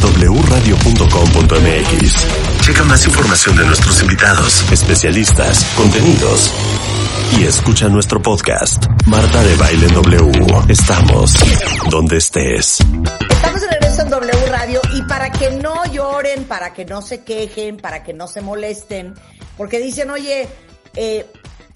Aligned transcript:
wradio.com.mx. 0.00 0.66
Checa 2.62 2.84
más 2.84 3.04
información 3.06 3.56
de 3.56 3.64
nuestros 3.66 4.00
invitados, 4.02 4.64
especialistas, 4.70 5.64
contenidos 5.76 6.52
y 7.38 7.44
escucha 7.44 7.88
nuestro 7.88 8.22
podcast. 8.22 8.86
Marta 9.06 9.42
de 9.42 9.56
Baile 9.56 9.88
W. 9.88 10.32
Estamos 10.68 11.34
donde 11.90 12.18
estés. 12.18 12.78
Estamos 13.30 13.60
de 13.60 13.68
regreso 13.68 14.02
en 14.02 14.10
W 14.10 14.46
Radio 14.46 14.80
y 14.94 15.02
para 15.02 15.30
que 15.30 15.50
no 15.50 15.84
lloren, 15.86 16.44
para 16.44 16.72
que 16.72 16.84
no 16.84 17.02
se 17.02 17.24
quejen, 17.24 17.76
para 17.76 18.04
que 18.04 18.12
no 18.12 18.28
se 18.28 18.40
molesten, 18.40 19.14
porque 19.56 19.80
dicen, 19.80 20.10
oye, 20.10 20.48
eh, 20.94 21.26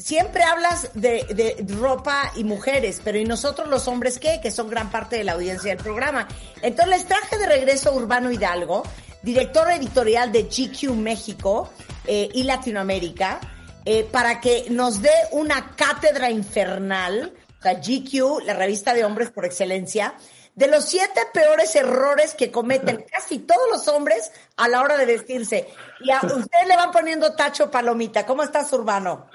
siempre 0.03 0.43
hablas 0.43 0.91
de, 0.95 1.25
de, 1.35 1.65
ropa 1.75 2.33
y 2.35 2.45
mujeres, 2.45 3.01
pero 3.05 3.19
¿y 3.19 3.25
nosotros 3.25 3.69
los 3.69 3.87
hombres 3.87 4.19
qué? 4.19 4.41
Que 4.43 4.51
son 4.51 4.69
gran 4.69 4.91
parte 4.91 5.17
de 5.17 5.25
la 5.25 5.33
audiencia 5.33 5.75
del 5.75 5.83
programa. 5.83 6.27
Entonces 6.61 6.99
les 6.99 7.07
traje 7.07 7.39
de 7.39 7.47
regreso 7.47 7.91
a 7.91 7.93
Urbano 7.93 8.33
Hidalgo, 8.33 8.83
director 9.23 9.71
editorial 9.71 10.33
de 10.33 10.45
GQ 10.45 10.91
México 10.95 11.73
eh, 12.07 12.29
y 12.35 12.43
Latinoamérica, 12.43 13.41
eh, 13.85 14.07
para 14.11 14.41
que 14.41 14.67
nos 14.71 15.03
dé 15.03 15.15
una 15.31 15.77
cátedra 15.77 16.31
infernal, 16.31 17.33
o 17.61 17.63
sea, 17.63 17.75
GQ, 17.75 18.45
la 18.45 18.55
revista 18.55 18.95
de 18.95 19.05
hombres 19.05 19.31
por 19.31 19.45
excelencia, 19.45 20.15
de 20.55 20.69
los 20.69 20.85
siete 20.85 21.21
peores 21.33 21.75
errores 21.77 22.35
que 22.35 22.51
cometen 22.51 23.05
casi 23.11 23.39
todos 23.41 23.69
los 23.71 23.89
hombres 23.89 24.33
a 24.57 24.69
la 24.69 24.83
hora 24.83 24.97
de 24.97 25.07
vestirse. 25.07 25.69
Y 26.01 26.11
a 26.11 26.21
usted 26.23 26.67
le 26.67 26.77
van 26.77 26.91
poniendo 26.91 27.35
tacho 27.35 27.71
palomita. 27.71 28.27
¿Cómo 28.27 28.43
estás, 28.43 28.73
Urbano? 28.73 29.29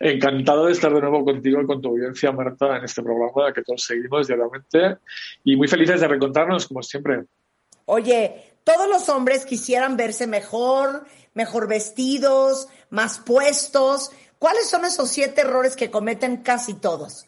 Encantado 0.00 0.66
de 0.66 0.72
estar 0.72 0.92
de 0.92 1.00
nuevo 1.00 1.24
contigo 1.24 1.60
y 1.60 1.66
con 1.66 1.82
tu 1.82 1.88
audiencia, 1.88 2.32
Marta, 2.32 2.78
en 2.78 2.84
este 2.84 3.02
programa 3.02 3.52
que 3.52 3.62
todos 3.62 3.82
seguimos 3.82 4.26
diariamente. 4.26 4.98
Y 5.44 5.56
muy 5.56 5.68
felices 5.68 6.00
de 6.00 6.08
reencontrarnos, 6.08 6.66
como 6.66 6.82
siempre. 6.82 7.24
Oye, 7.86 8.56
todos 8.64 8.88
los 8.88 9.08
hombres 9.10 9.44
quisieran 9.44 9.96
verse 9.96 10.26
mejor, 10.26 11.04
mejor 11.34 11.68
vestidos, 11.68 12.68
más 12.88 13.18
puestos. 13.18 14.10
¿Cuáles 14.38 14.68
son 14.68 14.84
esos 14.84 15.10
siete 15.10 15.42
errores 15.42 15.76
que 15.76 15.90
cometen 15.90 16.38
casi 16.38 16.74
todos? 16.74 17.26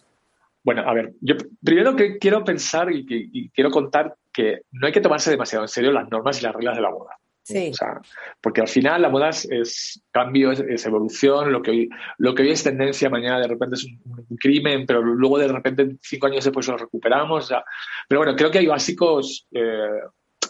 Bueno, 0.67 0.83
a 0.85 0.93
ver, 0.93 1.13
yo 1.21 1.37
primero 1.63 1.95
que 1.95 2.19
quiero 2.19 2.43
pensar 2.43 2.91
y, 2.91 3.51
quiero 3.51 3.71
contar 3.71 4.17
que 4.33 4.63
no 4.73 4.89
hay 4.89 4.93
que 4.93 5.01
tomarse 5.01 5.31
demasiado 5.31 5.65
en 5.65 5.69
serio 5.69 5.93
las 5.93 6.11
normas 6.11 6.41
y 6.41 6.43
las 6.43 6.57
reglas 6.57 6.75
de 6.75 6.83
la 6.83 6.91
moda. 6.91 7.17
Sí. 7.45 7.71
O 7.71 7.75
sea, 7.75 8.01
porque 8.41 8.63
al 8.63 8.67
final 8.67 9.01
la 9.01 9.09
moda 9.09 9.29
es, 9.29 10.03
cambio, 10.11 10.51
es, 10.51 10.85
evolución, 10.85 11.53
lo 11.53 11.63
que, 11.63 11.71
hoy, 11.71 11.89
lo 12.19 12.35
que 12.35 12.43
hoy 12.43 12.51
es 12.51 12.65
tendencia, 12.65 13.09
mañana 13.09 13.39
de 13.39 13.47
repente 13.47 13.77
es 13.77 13.85
un, 13.85 14.37
crimen, 14.41 14.87
pero 14.87 15.03
luego 15.03 15.39
de 15.39 15.47
repente 15.47 15.99
cinco 16.03 16.27
años 16.27 16.45
después 16.45 16.67
lo 16.67 16.77
recuperamos. 16.77 17.45
O 17.45 17.47
sea, 17.47 17.65
pero 18.09 18.23
bueno, 18.23 18.35
creo 18.35 18.51
que 18.51 18.59
hay 18.59 18.67
básicos 18.67 19.47
eh, 19.53 20.01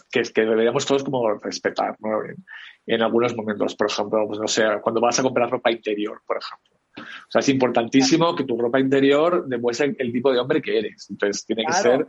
que, 0.09 0.23
que, 0.23 0.41
deberíamos 0.41 0.83
todos 0.87 1.03
como 1.03 1.31
respetar 1.35 1.95
¿no? 1.99 2.25
en, 2.25 2.43
en, 2.87 3.03
algunos 3.03 3.35
momentos. 3.35 3.75
Por 3.75 3.85
ejemplo, 3.85 4.25
pues 4.25 4.39
no 4.39 4.47
sé, 4.47 4.63
cuando 4.81 4.99
vas 4.99 5.19
a 5.19 5.21
comprar 5.21 5.51
ropa 5.51 5.69
interior, 5.69 6.23
por 6.25 6.39
ejemplo. 6.39 6.76
O 6.97 7.31
sea, 7.31 7.39
es 7.39 7.49
importantísimo 7.49 8.35
que 8.35 8.43
tu 8.43 8.57
ropa 8.57 8.79
interior 8.79 9.45
demuestre 9.47 9.95
el 9.97 10.11
tipo 10.11 10.31
de 10.31 10.39
hombre 10.39 10.61
que 10.61 10.77
eres. 10.77 11.07
Entonces, 11.09 11.45
tiene 11.45 11.65
que 11.65 11.73
ser 11.73 12.07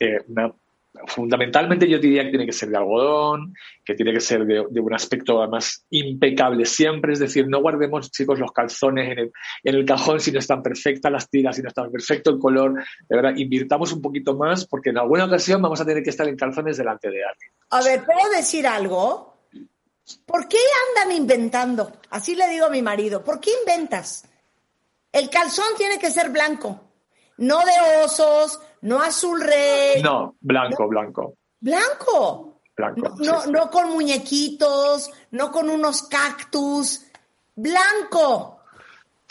eh, 0.00 0.18
una, 0.28 0.52
fundamentalmente 1.06 1.88
yo 1.88 1.98
diría 1.98 2.24
que 2.24 2.30
tiene 2.30 2.46
que 2.46 2.52
ser 2.52 2.68
de 2.68 2.76
algodón, 2.76 3.54
que 3.84 3.94
tiene 3.94 4.12
que 4.12 4.20
ser 4.20 4.44
de, 4.44 4.60
un 4.60 4.94
aspecto 4.94 5.40
además 5.40 5.86
impecable 5.90 6.64
siempre, 6.66 7.12
es 7.12 7.18
decir, 7.18 7.48
no 7.48 7.60
guardemos 7.60 8.10
chicos 8.10 8.38
los 8.38 8.52
calzones 8.52 9.10
en 9.10 9.18
el, 9.18 9.32
en 9.64 9.74
el 9.74 9.84
cajón 9.84 10.20
si 10.20 10.32
no 10.32 10.38
están 10.38 10.62
perfectas 10.62 11.10
las 11.10 11.30
tiras, 11.30 11.56
si 11.56 11.62
no 11.62 11.68
está 11.68 11.88
perfecto 11.88 12.30
el 12.30 12.38
color, 12.38 12.74
de 13.08 13.16
verdad, 13.16 13.34
invirtamos 13.36 13.92
un 13.92 14.02
poquito 14.02 14.36
más 14.36 14.66
porque 14.66 14.90
en 14.90 14.98
alguna 14.98 15.24
ocasión 15.24 15.62
vamos 15.62 15.80
a 15.80 15.86
tener 15.86 16.02
que 16.02 16.10
estar 16.10 16.28
en 16.28 16.36
calzones 16.36 16.76
delante 16.76 17.08
de 17.08 17.24
alguien. 17.24 17.52
A 17.70 17.82
ver, 17.82 18.04
¿puedo 18.04 18.30
decir 18.36 18.66
algo? 18.66 19.31
¿Por 20.24 20.48
qué 20.48 20.58
andan 20.88 21.16
inventando? 21.16 21.92
Así 22.10 22.34
le 22.34 22.48
digo 22.48 22.66
a 22.66 22.70
mi 22.70 22.82
marido, 22.82 23.22
¿por 23.22 23.40
qué 23.40 23.50
inventas? 23.60 24.24
El 25.10 25.28
calzón 25.28 25.66
tiene 25.76 25.98
que 25.98 26.10
ser 26.10 26.30
blanco, 26.30 26.80
no 27.38 27.58
de 27.60 28.04
osos, 28.04 28.60
no 28.82 29.00
azul 29.00 29.40
rey. 29.40 30.02
No, 30.02 30.36
blanco, 30.40 30.88
blanco. 30.88 31.34
Blanco. 31.60 32.60
Blanco. 32.74 33.14
No, 33.18 33.46
no, 33.46 33.70
con 33.70 33.90
muñequitos, 33.90 35.10
no 35.32 35.52
con 35.52 35.68
unos 35.68 36.02
cactus. 36.04 37.02
Blanco. 37.54 38.51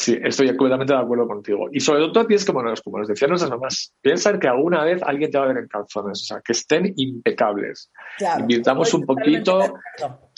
Sí, 0.02 0.18
estoy 0.24 0.48
completamente 0.48 0.94
de 0.94 1.00
acuerdo 1.00 1.28
contigo. 1.28 1.68
Y 1.72 1.80
sobre 1.80 2.10
todo 2.10 2.26
tienes 2.26 2.44
como 2.44 2.64
nos, 2.64 2.82
como 2.82 2.98
nos 2.98 3.08
decían 3.08 3.30
nuestras 3.30 3.52
mamás, 3.52 3.94
piensa 4.02 4.40
que 4.40 4.48
alguna 4.48 4.84
vez 4.84 5.00
alguien 5.04 5.30
te 5.30 5.38
va 5.38 5.44
a 5.44 5.48
ver 5.50 5.58
en 5.58 5.68
calzones, 5.68 6.24
o 6.24 6.26
sea, 6.26 6.42
que 6.44 6.54
estén 6.54 6.92
impecables. 6.96 7.92
Claro, 8.18 8.42
Invirtamos 8.42 8.92
un 8.96 9.06
poquito, 9.06 9.76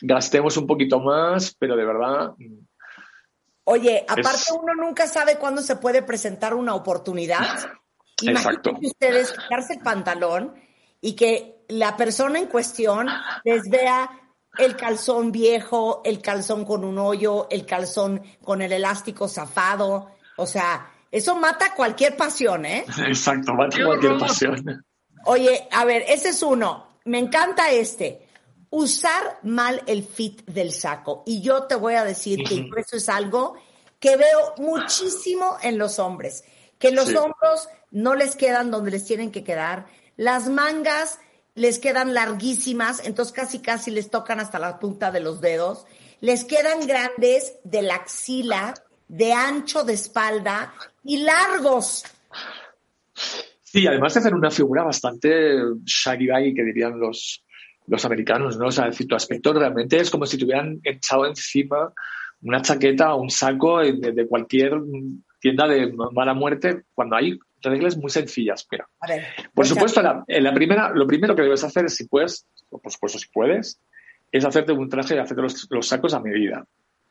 gastemos 0.02 0.58
un 0.58 0.68
poquito 0.68 1.00
más, 1.00 1.56
pero 1.58 1.78
de 1.78 1.86
verdad 1.86 2.34
Oye, 3.64 4.06
aparte 4.06 4.52
uno 4.52 4.74
nunca 4.76 5.08
sabe 5.08 5.38
cuándo 5.38 5.62
se 5.62 5.78
puede 5.78 6.04
presentar 6.04 6.54
una 6.54 6.76
oportunidad. 6.76 7.40
Exacto. 8.22 8.72
Imagínense 8.72 8.88
ustedes 8.88 9.32
quitarse 9.32 9.74
el 9.76 9.80
pantalón 9.80 10.56
y 11.00 11.16
que 11.16 11.64
la 11.70 11.96
persona 11.96 12.38
en 12.38 12.48
cuestión 12.48 13.08
les 13.46 13.70
vea 13.70 14.10
el 14.58 14.76
calzón 14.76 15.32
viejo, 15.32 16.02
el 16.06 16.22
calzón 16.22 16.66
con 16.66 16.84
un 16.84 16.98
hoyo, 16.98 17.48
el 17.50 17.66
calzón 17.66 18.22
con 18.44 18.62
el 18.62 18.72
elástico 18.72 19.28
zafado. 19.28 20.12
O 20.38 20.46
sea, 20.46 20.92
eso 21.12 21.36
mata 21.36 21.74
cualquier 21.76 22.16
pasión, 22.16 22.66
¿eh? 22.66 22.86
Exacto, 23.08 23.54
mata 23.54 23.78
cualquier 23.84 24.18
pasión. 24.18 24.86
Oye, 25.26 25.68
a 25.72 25.86
ver, 25.86 26.04
ese 26.08 26.30
es 26.30 26.44
uno. 26.44 26.88
Me 27.06 27.20
encanta 27.20 27.72
este 27.72 28.28
usar 28.70 29.40
mal 29.44 29.84
el 29.86 30.04
fit 30.04 30.44
del 30.46 30.72
saco. 30.72 31.24
Y 31.26 31.42
yo 31.42 31.64
te 31.64 31.76
voy 31.76 31.94
a 31.94 32.04
decir 32.04 32.44
que 32.44 32.68
eso 32.78 32.98
es 32.98 33.08
algo 33.08 33.56
que 34.00 34.18
veo 34.18 34.56
muchísimo 34.58 35.58
en 35.62 35.78
los 35.78 36.00
hombres, 36.00 36.44
que 36.80 36.92
los 36.92 37.08
hombros 37.14 37.70
no 37.92 38.16
les 38.16 38.36
quedan 38.36 38.72
donde 38.72 38.92
les 38.92 39.06
tienen 39.06 39.32
que 39.32 39.44
quedar, 39.44 39.86
las 40.18 40.50
mangas 40.50 41.20
les 41.56 41.80
quedan 41.80 42.14
larguísimas, 42.14 43.06
entonces 43.06 43.34
casi 43.34 43.60
casi 43.60 43.92
les 43.92 44.10
tocan 44.10 44.40
hasta 44.40 44.60
la 44.60 44.80
punta 44.80 45.12
de 45.12 45.20
los 45.20 45.42
dedos, 45.42 45.86
les 46.22 46.46
quedan 46.46 46.88
grandes 46.88 47.58
de 47.64 47.82
la 47.82 47.96
axila, 47.96 48.74
de 49.08 49.34
ancho 49.34 49.84
de 49.84 49.94
espalda 49.94 50.74
y 51.04 51.24
largos. 51.24 52.04
Sí, 53.62 53.86
además 53.88 54.14
de 54.14 54.20
hacer 54.22 54.34
una 54.34 54.52
figura 54.52 54.84
bastante 54.84 55.58
shaggy 55.86 56.54
que 56.54 56.64
dirían 56.64 57.00
los, 57.00 57.44
los 57.88 58.06
americanos, 58.06 58.58
¿no? 58.58 58.68
O 58.68 58.72
sea, 58.72 58.86
decir, 58.86 59.08
tu 59.08 59.16
aspecto 59.16 59.54
realmente 59.54 59.98
es 59.98 60.10
como 60.10 60.26
si 60.26 60.38
te 60.38 60.46
hubieran 60.46 60.80
echado 60.84 61.26
encima 61.26 61.94
una 62.42 62.62
chaqueta 62.62 63.14
o 63.14 63.22
un 63.22 63.30
saco 63.30 63.80
de, 63.80 64.28
cualquier 64.28 64.74
tienda 65.40 65.68
de 65.68 65.94
mala 66.12 66.34
muerte 66.34 66.84
cuando 66.94 67.16
hay 67.16 67.40
reglas 67.72 67.98
muy 67.98 68.10
sencillas. 68.10 68.68
Mira, 68.72 68.88
por 69.54 69.66
supuesto, 69.66 70.02
la, 70.02 70.24
la, 70.28 70.54
primera, 70.54 70.92
lo 70.94 71.08
primero 71.08 71.36
que 71.36 71.44
debes 71.44 71.64
hacer 71.64 71.86
es, 71.86 71.96
si 71.96 72.08
puedes, 72.08 72.46
o 72.70 72.80
por 72.80 72.92
supuesto 72.92 73.20
si 73.20 73.28
puedes, 73.30 73.80
es 74.32 74.46
hacerte 74.46 74.74
un 74.74 74.90
traje 74.90 75.16
y 75.16 75.20
hacerte 75.20 75.42
los, 75.42 75.68
los 75.70 75.88
sacos 75.88 76.14
a 76.14 76.20
medida. 76.20 76.66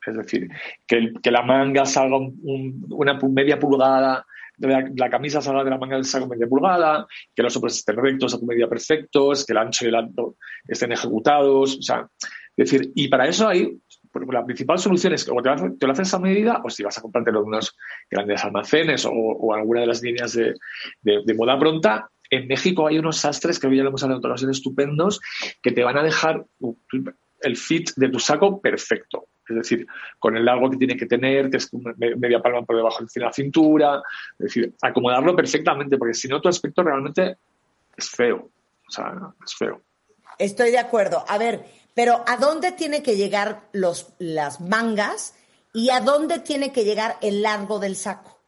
Es 0.04 0.16
decir, 0.16 0.48
que, 0.86 1.12
que 1.22 1.30
la 1.30 1.42
manga 1.42 1.84
salga 1.84 2.18
una 2.18 3.18
media 3.28 3.58
pulgada 3.58 4.26
la, 4.58 5.10
camisa 5.10 5.40
salga 5.40 5.64
de 5.64 5.70
la 5.70 5.78
manga 5.78 5.96
del 5.96 6.04
saco 6.04 6.28
media 6.28 6.46
pulgada, 6.46 7.06
que 7.34 7.42
los 7.42 7.54
hombros 7.56 7.76
estén 7.76 7.96
rectos 7.96 8.34
a 8.34 8.38
tu 8.38 8.46
medida 8.46 8.68
perfectos, 8.68 9.44
que 9.44 9.52
el 9.52 9.58
ancho 9.58 9.84
y 9.84 9.88
el 9.88 9.94
alto 9.94 10.36
estén 10.66 10.92
ejecutados, 10.92 11.78
o 11.78 11.82
sea, 11.82 12.08
decir, 12.56 12.92
y 12.94 13.08
para 13.08 13.26
eso 13.26 13.48
hay, 13.48 13.78
la 14.30 14.44
principal 14.44 14.78
solución 14.78 15.14
es 15.14 15.24
que 15.24 15.30
o 15.30 15.42
te, 15.42 15.86
lo 15.86 15.92
haces 15.92 16.12
a 16.14 16.18
medida 16.18 16.60
o 16.62 16.70
si 16.70 16.82
vas 16.82 16.98
a 16.98 17.00
comprarte 17.00 17.30
unos 17.30 17.76
grandes 18.10 18.44
almacenes 18.44 19.06
o, 19.10 19.54
alguna 19.54 19.80
de 19.80 19.86
las 19.86 20.02
líneas 20.02 20.34
de, 20.34 20.54
de, 21.02 21.34
moda 21.34 21.58
pronta, 21.58 22.10
en 22.30 22.46
México 22.46 22.86
hay 22.86 22.98
unos 22.98 23.18
sastres 23.18 23.58
que 23.58 23.66
hoy 23.66 23.76
ya 23.76 23.82
lo 23.82 23.88
hemos 23.88 24.02
hablado, 24.02 24.36
son 24.36 24.50
estupendos, 24.50 25.20
que 25.62 25.72
te 25.72 25.82
van 25.82 25.96
a 25.96 26.02
dejar 26.02 26.44
el 27.40 27.56
fit 27.56 27.90
de 27.96 28.08
tu 28.08 28.18
saco 28.18 28.60
perfecto. 28.60 29.28
Es 29.48 29.56
decir, 29.56 29.86
con 30.18 30.36
el 30.36 30.44
largo 30.44 30.70
que 30.70 30.76
tiene 30.76 30.96
que 30.96 31.06
tener, 31.06 31.50
que 31.50 31.56
es 31.56 31.70
media 31.96 32.40
palma 32.40 32.62
por 32.62 32.76
debajo 32.76 33.04
de 33.04 33.20
la 33.20 33.32
cintura. 33.32 34.02
Es 34.38 34.46
decir, 34.46 34.72
acomodarlo 34.80 35.34
perfectamente, 35.34 35.98
porque 35.98 36.14
si 36.14 36.28
no, 36.28 36.40
tu 36.40 36.48
aspecto 36.48 36.82
realmente 36.82 37.36
es 37.96 38.10
feo. 38.10 38.48
O 38.86 38.90
sea, 38.90 39.12
es 39.44 39.54
feo. 39.54 39.80
Estoy 40.38 40.70
de 40.70 40.78
acuerdo. 40.78 41.24
A 41.28 41.38
ver, 41.38 41.64
pero 41.94 42.24
¿a 42.26 42.36
dónde 42.36 42.72
tiene 42.72 43.02
que 43.02 43.16
llegar 43.16 43.62
los, 43.72 44.14
las 44.18 44.60
mangas 44.60 45.34
y 45.72 45.90
a 45.90 46.00
dónde 46.00 46.38
tiene 46.40 46.72
que 46.72 46.84
llegar 46.84 47.16
el 47.20 47.42
largo 47.42 47.78
del 47.78 47.96
saco? 47.96 48.40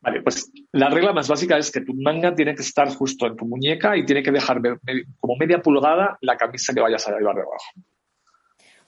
Vale, 0.00 0.20
pues 0.20 0.50
la 0.72 0.90
regla 0.90 1.14
más 1.14 1.28
básica 1.28 1.56
es 1.56 1.70
que 1.70 1.80
tu 1.80 1.94
manga 1.94 2.34
tiene 2.34 2.54
que 2.54 2.60
estar 2.60 2.88
justo 2.94 3.26
en 3.26 3.36
tu 3.36 3.46
muñeca 3.46 3.96
y 3.96 4.04
tiene 4.04 4.22
que 4.22 4.30
dejar 4.30 4.60
como 5.18 5.36
media 5.36 5.62
pulgada 5.62 6.18
la 6.20 6.36
camisa 6.36 6.74
que 6.74 6.80
vayas 6.80 7.08
a 7.08 7.16
llevar 7.16 7.36
debajo. 7.36 7.64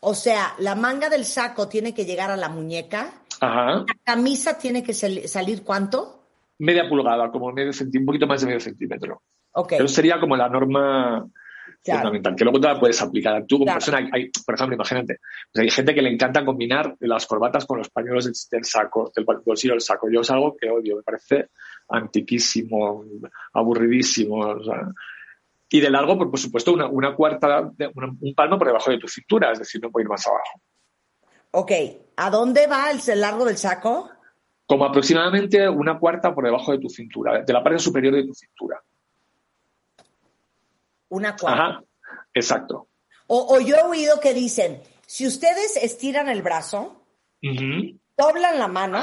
O 0.09 0.15
sea, 0.15 0.55
la 0.61 0.77
manga 0.77 1.09
del 1.09 1.25
saco 1.25 1.67
tiene 1.67 1.93
que 1.93 2.05
llegar 2.05 2.31
a 2.31 2.37
la 2.37 2.49
muñeca. 2.49 3.13
Ajá. 3.41 3.79
La 3.79 3.97
camisa 4.05 4.57
tiene 4.57 4.81
que 4.85 4.95
salir 4.95 5.65
cuánto? 5.65 6.29
Media 6.59 6.89
pulgada, 6.89 7.29
como 7.33 7.51
medio 7.51 7.73
centímetro, 7.73 8.03
un 8.03 8.07
poquito 8.07 8.27
más 8.29 8.41
de 8.41 8.47
medio 8.47 8.61
centímetro. 8.61 9.23
Ok. 9.51 9.71
Pero 9.71 9.89
sería 9.89 10.21
como 10.21 10.37
la 10.37 10.49
norma 10.49 11.27
fundamental, 11.85 12.37
que 12.37 12.45
luego 12.45 12.61
te 12.61 12.69
la 12.69 12.79
puedes 12.79 13.03
aplicar. 13.03 13.45
Tú 13.49 13.59
como 13.59 13.73
persona, 13.73 14.09
hay, 14.13 14.31
por 14.31 14.55
ejemplo, 14.55 14.77
imagínate, 14.77 15.19
pues 15.53 15.65
hay 15.65 15.71
gente 15.71 15.93
que 15.93 16.03
le 16.03 16.13
encanta 16.13 16.45
combinar 16.45 16.95
las 17.01 17.27
corbatas 17.27 17.67
con 17.67 17.79
los 17.79 17.91
pañuelos 17.91 18.49
del 18.49 18.65
saco, 18.65 19.11
del 19.13 19.25
bolsillo 19.25 19.75
del 19.75 19.81
saco. 19.81 20.09
Yo 20.09 20.21
es 20.21 20.31
algo 20.31 20.57
que 20.57 20.71
odio, 20.71 20.99
me 20.99 21.03
parece 21.03 21.49
antiquísimo, 21.89 23.05
aburridísimo. 23.55 24.55
Y 25.69 25.81
de 25.81 25.91
largo, 25.91 26.17
pues, 26.17 26.31
por, 26.31 26.39
supuesto, 26.39 26.73
una, 26.73 26.87
una 26.87 27.15
cuarta, 27.15 27.61
un 27.61 28.35
palmo 28.35 28.59
por 28.59 28.69
debajo 28.69 28.91
de 28.91 28.99
tu 28.99 29.09
cintura, 29.09 29.53
es 29.53 29.59
decir, 29.59 29.83
no 29.83 29.91
puede 29.91 30.05
ir 30.05 30.09
más 30.09 30.27
abajo. 30.27 30.61
Ok, 31.51 31.73
¿a 32.17 32.31
dónde 32.31 32.67
va 32.67 32.91
el 32.91 33.21
largo 33.21 33.45
del 33.45 33.57
saco? 33.57 34.11
Como 34.67 34.85
aproximadamente 34.85 35.69
una 35.69 35.99
cuarta 35.99 36.35
por 36.35 36.45
debajo 36.45 36.73
de 36.73 36.79
tu 36.79 36.89
cintura, 36.89 37.43
de 37.43 37.53
la 37.53 37.63
parte 37.63 37.79
superior 37.79 38.15
de 38.15 38.25
tu 38.25 38.35
cintura. 38.35 38.81
Una 41.09 41.37
cuarta. 41.37 41.65
Ajá, 41.65 41.85
exacto. 42.35 42.89
O, 43.29 43.59
yo 43.61 43.75
he 43.77 43.83
oído 43.83 44.21
que 44.21 44.35
dicen, 44.35 44.81
si 45.07 45.27
ustedes 45.27 45.77
estiran 45.77 46.29
el 46.29 46.43
brazo, 46.43 47.03
doblan 47.43 48.59
la 48.59 48.69
mano, 48.69 49.03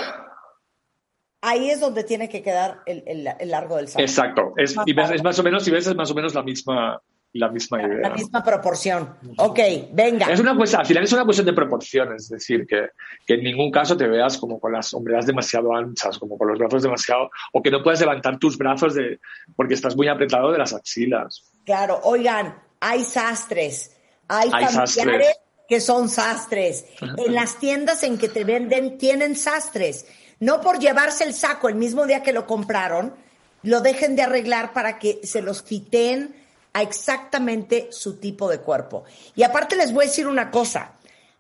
ahí 1.44 1.70
es 1.70 1.80
donde 1.80 2.04
tiene 2.04 2.30
que 2.30 2.42
quedar 2.42 2.82
el, 2.86 3.24
largo 3.52 3.76
del 3.76 3.88
saco. 3.88 4.02
Exacto. 4.02 4.54
Es, 4.58 4.76
y 4.86 5.00
es 5.00 5.24
más 5.24 5.38
o 5.38 5.44
menos, 5.44 5.64
si 5.64 5.72
ves, 5.72 5.86
es 5.86 5.96
más 5.96 6.10
o 6.10 6.16
menos 6.16 6.34
la 6.34 6.42
misma, 6.42 7.02
la 7.34 7.50
misma 7.50 7.82
idea. 7.82 8.10
La 8.10 8.16
misma 8.16 8.44
proporción. 8.44 9.16
Ok, 9.38 9.60
venga. 9.92 10.28
Es 10.28 10.40
una 10.40 10.56
cuestión, 10.56 10.82
al 10.82 10.88
final 10.88 11.04
es 11.04 11.12
una 11.12 11.26
cuestión 11.26 11.46
de 11.46 11.54
proporciones, 11.54 12.24
es 12.24 12.30
decir, 12.30 12.66
que, 12.66 12.90
que, 13.28 13.34
en 13.34 13.44
ningún 13.44 13.72
caso 13.72 13.98
te 13.98 14.08
veas 14.08 14.38
como 14.38 14.60
con 14.60 14.72
las 14.72 14.94
hombreras 14.94 15.26
demasiado 15.26 15.76
anchas, 15.76 16.18
como 16.18 16.38
con 16.38 16.48
los 16.48 16.58
brazos 16.58 16.82
demasiado, 16.82 17.30
o 17.52 17.62
que 17.62 17.72
no 17.72 17.84
puedas 17.84 18.00
levantar 18.00 18.40
tus 18.40 18.58
brazos 18.58 18.96
de, 18.96 19.20
porque 19.56 19.74
estás 19.74 19.98
muy 19.98 20.08
apretado 20.08 20.50
de 20.50 20.58
las 20.58 20.74
axilas. 20.74 21.44
Claro, 21.66 22.00
oigan, 22.04 22.56
hay 22.80 23.04
sastres, 23.04 23.98
hay, 24.30 24.50
familiares 24.50 25.40
que 25.68 25.82
son 25.82 26.08
sastres. 26.08 26.86
En 27.18 27.34
las 27.34 27.60
tiendas 27.60 28.04
en 28.04 28.18
que 28.18 28.30
te 28.30 28.44
venden 28.44 28.98
tienen 28.98 29.36
sastres. 29.36 30.06
No 30.40 30.62
por 30.62 30.80
llevarse 30.80 31.24
el 31.24 31.34
saco 31.34 31.70
el 31.70 31.76
mismo 31.76 32.06
día 32.06 32.24
que 32.24 32.34
lo 32.34 32.48
compraron, 32.48 33.16
lo 33.64 33.82
dejen 33.82 34.16
de 34.16 34.24
arreglar 34.24 34.74
para 34.74 35.00
que 35.00 35.22
se 35.24 35.42
los 35.42 35.62
quiten 35.62 36.36
a 36.74 36.82
exactamente 36.82 37.90
su 37.92 38.18
tipo 38.20 38.50
de 38.50 38.60
cuerpo. 38.60 39.04
Y 39.36 39.44
aparte 39.44 39.76
les 39.76 39.94
voy 39.94 40.06
a 40.06 40.08
decir 40.08 40.28
una 40.28 40.52
cosa, 40.52 40.94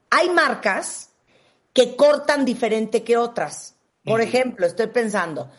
hay 0.09 0.29
marcas 0.29 1.09
que 1.73 1.95
cortan 1.95 2.45
diferente 2.45 3.03
que 3.03 3.17
otras. 3.17 3.75
Por 4.05 4.21
ejemplo, 4.21 4.65
estoy 4.65 4.87
pensando, 4.87 5.49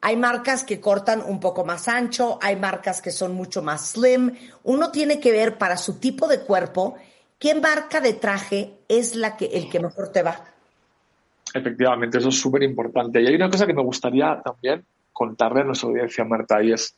hay 0.00 0.16
marcas 0.16 0.64
que 0.64 0.80
cortan 0.80 1.22
un 1.22 1.38
poco 1.38 1.64
más 1.64 1.86
ancho, 1.86 2.38
hay 2.40 2.56
marcas 2.56 3.02
que 3.02 3.10
son 3.10 3.34
mucho 3.34 3.62
más 3.62 3.90
slim. 3.90 4.34
Uno 4.64 4.90
tiene 4.90 5.20
que 5.20 5.30
ver 5.30 5.58
para 5.58 5.76
su 5.76 5.98
tipo 5.98 6.26
de 6.26 6.40
cuerpo 6.40 6.96
qué 7.38 7.54
marca 7.54 8.00
de 8.00 8.14
traje 8.14 8.78
es 8.88 9.14
la 9.14 9.36
que 9.36 9.46
el 9.46 9.70
que 9.70 9.80
mejor 9.80 10.08
te 10.08 10.22
va. 10.22 10.44
Efectivamente, 11.54 12.18
eso 12.18 12.28
es 12.28 12.38
súper 12.38 12.62
importante. 12.62 13.20
Y 13.22 13.26
hay 13.26 13.34
una 13.34 13.50
cosa 13.50 13.66
que 13.66 13.74
me 13.74 13.82
gustaría 13.82 14.40
también 14.42 14.84
contarle 15.12 15.60
a 15.60 15.64
nuestra 15.64 15.88
audiencia, 15.88 16.24
Marta, 16.24 16.62
y 16.62 16.72
es 16.72 16.96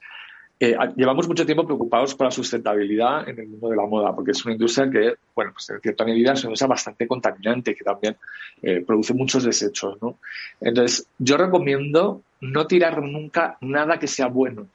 eh, 0.64 0.76
llevamos 0.94 1.26
mucho 1.26 1.44
tiempo 1.44 1.66
preocupados 1.66 2.14
por 2.14 2.28
la 2.28 2.30
sustentabilidad 2.30 3.28
en 3.28 3.36
el 3.36 3.48
mundo 3.48 3.68
de 3.68 3.74
la 3.74 3.84
moda, 3.84 4.14
porque 4.14 4.30
es 4.30 4.44
una 4.44 4.54
industria 4.54 4.88
que, 4.88 5.14
bueno, 5.34 5.50
pues 5.52 5.68
en 5.70 5.80
cierta 5.80 6.04
medida 6.04 6.34
es 6.34 6.44
una 6.44 6.50
industria 6.50 6.68
bastante 6.68 7.08
contaminante, 7.08 7.74
que 7.74 7.82
también 7.82 8.16
eh, 8.62 8.80
produce 8.86 9.12
muchos 9.12 9.42
desechos, 9.42 10.00
¿no? 10.00 10.18
Entonces, 10.60 11.04
yo 11.18 11.36
recomiendo 11.36 12.22
no 12.42 12.66
tirar 12.68 13.02
nunca 13.02 13.56
nada 13.60 13.98
que 13.98 14.06
sea 14.06 14.28
bueno, 14.28 14.68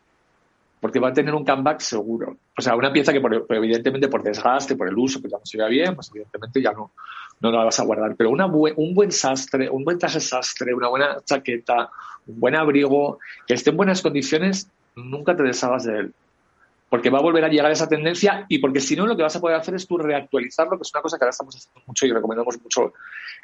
porque 0.82 1.00
va 1.00 1.08
a 1.08 1.14
tener 1.14 1.34
un 1.34 1.46
comeback 1.46 1.80
seguro. 1.80 2.36
O 2.58 2.62
sea, 2.62 2.76
una 2.76 2.92
pieza 2.92 3.14
que 3.14 3.22
evidentemente 3.50 4.10
por 4.10 4.24
desgaste, 4.24 4.76
por 4.76 4.90
el 4.90 4.98
uso, 4.98 5.22
que 5.22 5.30
ya 5.30 5.38
no 5.38 5.46
se 5.46 5.58
vea 5.58 5.70
bien, 5.70 5.96
pues 5.96 6.10
evidentemente 6.14 6.62
ya 6.62 6.74
no, 6.74 6.92
no 7.40 7.52
la 7.52 7.64
vas 7.64 7.80
a 7.80 7.84
guardar. 7.84 8.16
Pero 8.16 8.30
una 8.30 8.46
un 8.46 8.94
buen 8.94 9.12
sastre, 9.12 9.70
un 9.70 9.84
buen 9.84 10.00
traje 10.00 10.20
sastre, 10.20 10.74
una 10.74 10.88
buena 10.88 11.18
chaqueta, 11.24 11.90
un 12.26 12.40
buen 12.40 12.56
abrigo, 12.56 13.20
que 13.48 13.54
esté 13.54 13.70
en 13.70 13.78
buenas 13.78 14.02
condiciones, 14.02 14.70
nunca 14.96 15.36
te 15.36 15.44
deshagas 15.44 15.86
de 15.86 16.00
él. 16.00 16.14
Porque 16.90 17.10
va 17.10 17.20
a 17.20 17.22
volver 17.22 17.44
a 17.44 17.50
llegar 17.50 17.70
esa 17.72 17.90
tendencia 17.90 18.46
y 18.48 18.60
porque 18.60 18.80
si 18.80 18.96
no 18.96 19.06
lo 19.06 19.18
que 19.18 19.24
vas 19.24 19.36
a 19.36 19.42
poder 19.42 19.58
hacer 19.58 19.76
es 19.76 19.88
tú 19.88 19.98
reactualizarlo, 19.98 20.78
que 20.78 20.84
es 20.84 20.94
una 20.94 21.02
cosa 21.02 21.18
que 21.18 21.26
ahora 21.26 21.32
estamos 21.32 21.56
haciendo 21.56 21.82
mucho 21.86 22.06
y 22.06 22.12
recomendamos 22.12 22.62
mucho 22.62 22.94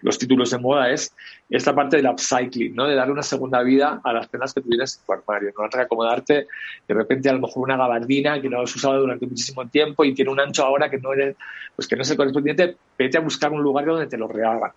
los 0.01 0.17
títulos 0.17 0.51
de 0.51 0.57
moda, 0.57 0.89
es 0.91 1.13
esta 1.49 1.73
parte 1.73 1.97
del 1.97 2.07
upcycling, 2.07 2.75
¿no? 2.75 2.87
De 2.87 2.95
darle 2.95 3.13
una 3.13 3.23
segunda 3.23 3.61
vida 3.63 4.01
a 4.03 4.13
las 4.13 4.27
prendas 4.27 4.53
que 4.53 4.61
tuvieras 4.61 4.97
en 4.97 5.05
tu 5.05 5.13
armario, 5.13 5.51
no 5.57 5.67
reacomodarte 5.67 6.47
de 6.87 6.93
repente 6.93 7.29
a 7.29 7.33
lo 7.33 7.39
mejor 7.39 7.63
una 7.63 7.77
gabardina 7.77 8.41
que 8.41 8.49
no 8.49 8.61
has 8.61 8.75
usado 8.75 8.99
durante 8.99 9.25
muchísimo 9.25 9.67
tiempo 9.67 10.03
y 10.03 10.13
tiene 10.13 10.31
un 10.31 10.39
ancho 10.39 10.63
ahora 10.63 10.89
que 10.89 10.97
no 10.97 11.13
eres, 11.13 11.35
pues 11.75 11.87
que 11.87 11.95
no 11.95 12.01
es 12.01 12.11
el 12.11 12.17
correspondiente, 12.17 12.77
vete 12.97 13.17
a 13.17 13.21
buscar 13.21 13.51
un 13.51 13.61
lugar 13.61 13.85
donde 13.85 14.07
te 14.07 14.17
lo 14.17 14.27
rehagan. 14.27 14.71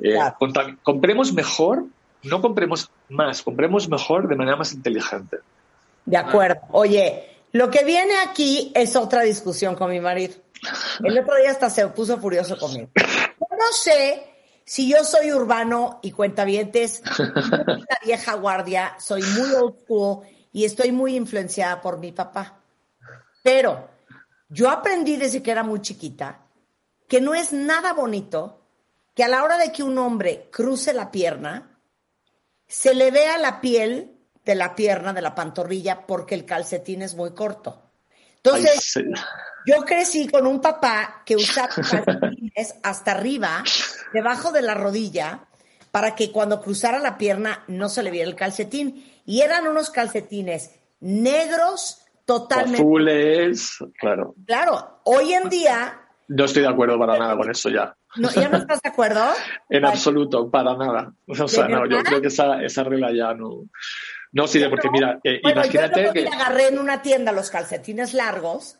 Eh, 0.00 0.18
compremos 0.82 1.32
mejor, 1.32 1.84
no 2.24 2.40
compremos 2.40 2.90
más, 3.08 3.42
compremos 3.42 3.88
mejor 3.88 4.28
de 4.28 4.36
manera 4.36 4.56
más 4.56 4.72
inteligente. 4.72 5.38
De 6.04 6.16
acuerdo. 6.16 6.60
Oye, 6.72 7.31
lo 7.52 7.70
que 7.70 7.84
viene 7.84 8.14
aquí 8.26 8.72
es 8.74 8.96
otra 8.96 9.22
discusión 9.22 9.74
con 9.74 9.90
mi 9.90 10.00
marido. 10.00 10.34
El 11.02 11.18
otro 11.18 11.36
día 11.36 11.50
hasta 11.50 11.70
se 11.70 11.86
puso 11.88 12.18
furioso 12.18 12.56
conmigo. 12.58 12.90
Yo 12.96 13.56
no 13.56 13.72
sé 13.72 14.22
si 14.64 14.88
yo 14.88 15.04
soy 15.04 15.32
urbano 15.32 15.98
y 16.02 16.12
cuentavientes, 16.12 17.02
la 17.18 17.98
vieja 18.04 18.34
guardia, 18.34 18.96
soy 18.98 19.22
muy 19.22 19.52
old 19.54 19.82
school 19.82 20.26
y 20.52 20.64
estoy 20.64 20.92
muy 20.92 21.16
influenciada 21.16 21.80
por 21.80 21.98
mi 21.98 22.12
papá. 22.12 22.60
Pero 23.42 23.88
yo 24.48 24.70
aprendí 24.70 25.16
desde 25.16 25.42
que 25.42 25.50
era 25.50 25.62
muy 25.62 25.80
chiquita 25.80 26.40
que 27.08 27.20
no 27.20 27.34
es 27.34 27.52
nada 27.52 27.92
bonito 27.92 28.60
que 29.14 29.24
a 29.24 29.28
la 29.28 29.42
hora 29.44 29.58
de 29.58 29.72
que 29.72 29.82
un 29.82 29.98
hombre 29.98 30.48
cruce 30.50 30.94
la 30.94 31.10
pierna, 31.10 31.78
se 32.66 32.94
le 32.94 33.10
vea 33.10 33.36
la 33.36 33.60
piel 33.60 34.11
de 34.44 34.54
la 34.54 34.74
pierna, 34.74 35.12
de 35.12 35.22
la 35.22 35.34
pantorrilla, 35.34 36.06
porque 36.06 36.34
el 36.34 36.44
calcetín 36.44 37.02
es 37.02 37.14
muy 37.14 37.32
corto. 37.32 37.82
Entonces, 38.36 38.94
yo 39.66 39.82
crecí 39.84 40.28
con 40.28 40.46
un 40.46 40.60
papá 40.60 41.22
que 41.24 41.36
usaba 41.36 41.68
calcetines 41.74 42.74
hasta 42.82 43.12
arriba, 43.12 43.62
debajo 44.12 44.50
de 44.50 44.62
la 44.62 44.74
rodilla, 44.74 45.46
para 45.92 46.14
que 46.14 46.32
cuando 46.32 46.60
cruzara 46.60 46.98
la 46.98 47.18
pierna 47.18 47.64
no 47.68 47.88
se 47.88 48.02
le 48.02 48.10
viera 48.10 48.28
el 48.28 48.34
calcetín. 48.34 49.04
Y 49.24 49.42
eran 49.42 49.68
unos 49.68 49.90
calcetines 49.90 50.72
negros, 51.00 52.02
totalmente. 52.24 52.78
Azules, 52.78 53.78
claro. 53.98 54.34
Claro, 54.46 55.00
hoy 55.04 55.34
en 55.34 55.48
día. 55.48 56.00
No 56.28 56.44
estoy 56.46 56.62
de 56.62 56.68
acuerdo 56.68 56.98
para 56.98 57.18
nada 57.18 57.36
con 57.36 57.50
eso 57.50 57.68
ya. 57.68 57.94
No, 58.16 58.30
¿Ya 58.30 58.48
no 58.48 58.58
estás 58.58 58.80
de 58.82 58.88
acuerdo? 58.88 59.24
en 59.70 59.84
absoluto, 59.84 60.50
para 60.50 60.76
nada. 60.76 61.12
O 61.26 61.48
sea, 61.48 61.68
no, 61.68 61.86
yo 61.86 62.02
creo 62.02 62.20
que 62.20 62.28
esa, 62.28 62.62
esa 62.62 62.84
regla 62.84 63.10
ya 63.12 63.34
no. 63.34 63.64
No, 64.32 64.46
sí, 64.48 64.62
porque 64.68 64.88
mira, 64.90 65.20
eh, 65.22 65.40
imagínate 65.42 66.04
yo 66.04 66.12
que... 66.12 66.26
agarré 66.26 66.68
en 66.68 66.78
una 66.78 67.02
tienda 67.02 67.32
los 67.32 67.50
calcetines 67.50 68.14
largos, 68.14 68.78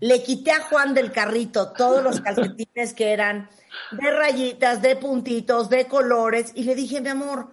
le 0.00 0.22
quité 0.22 0.52
a 0.52 0.60
Juan 0.60 0.94
del 0.94 1.10
carrito 1.10 1.72
todos 1.72 2.02
los 2.02 2.20
calcetines 2.20 2.94
que 2.94 3.12
eran 3.12 3.50
de 3.90 4.10
rayitas, 4.10 4.82
de 4.82 4.94
puntitos, 4.94 5.68
de 5.68 5.86
colores, 5.86 6.52
y 6.54 6.62
le 6.62 6.76
dije, 6.76 7.00
mi 7.00 7.08
amor, 7.08 7.50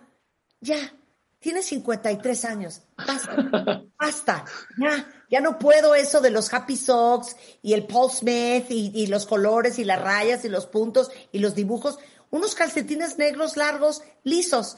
ya, 0.60 0.94
tienes 1.40 1.66
53 1.66 2.46
años, 2.46 2.84
basta, 2.96 3.84
basta, 4.00 4.46
ya, 4.78 5.08
ya 5.30 5.42
no 5.42 5.58
puedo 5.58 5.96
eso 5.96 6.22
de 6.22 6.30
los 6.30 6.54
Happy 6.54 6.78
Socks 6.78 7.36
y 7.64 7.74
el 7.74 7.88
Paul 7.88 8.12
Smith 8.12 8.66
y, 8.70 8.92
y 8.94 9.08
los 9.08 9.26
colores 9.26 9.80
y 9.80 9.84
las 9.84 10.00
rayas 10.00 10.46
y 10.46 10.50
los 10.50 10.68
puntos 10.68 11.10
y 11.32 11.40
los 11.40 11.56
dibujos, 11.56 11.98
unos 12.30 12.54
calcetines 12.54 13.18
negros 13.18 13.58
largos, 13.58 14.04
lisos. 14.24 14.78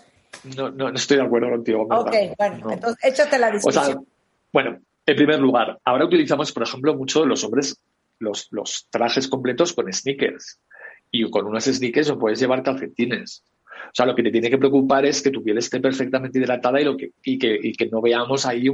No, 0.58 0.70
no, 0.72 0.90
estoy 0.90 1.18
de 1.18 1.24
acuerdo 1.24 1.50
contigo. 1.50 1.88
Ok, 1.90 2.16
bueno, 2.38 2.72
entonces 2.72 3.04
échate 3.04 3.40
la 3.40 3.52
discusión. 3.52 4.06
bueno, 4.52 4.80
en 5.06 5.16
primer 5.16 5.40
lugar, 5.40 5.80
ahora 5.86 6.06
utilizamos, 6.06 6.52
por 6.52 6.64
ejemplo, 6.64 6.96
mucho 6.96 7.26
los 7.26 7.44
hombres 7.44 7.80
los, 8.20 8.48
los 8.52 8.88
trajes 8.90 9.28
completos 9.28 9.74
con 9.74 9.92
sneakers. 9.92 10.60
Y 11.12 11.30
con 11.30 11.46
unos 11.46 11.66
sneakers 11.66 12.10
no 12.10 12.18
puedes 12.18 12.40
llevar 12.40 12.64
calcetines. 12.64 13.44
O 13.86 13.96
sea, 13.96 14.06
lo 14.06 14.16
que 14.16 14.24
te 14.24 14.32
tiene 14.32 14.50
que 14.50 14.58
preocupar 14.58 15.06
es 15.06 15.22
que 15.22 15.30
tu 15.30 15.44
piel 15.44 15.58
esté 15.58 15.80
perfectamente 15.80 16.40
hidratada 16.40 16.82
y, 16.82 16.86
lo 16.86 16.98
que, 16.98 17.12
y, 17.24 17.38
que, 17.38 17.60
y 17.62 17.74
que 17.74 17.88
no 17.88 18.02
veamos 18.02 18.46
ahí 18.46 18.68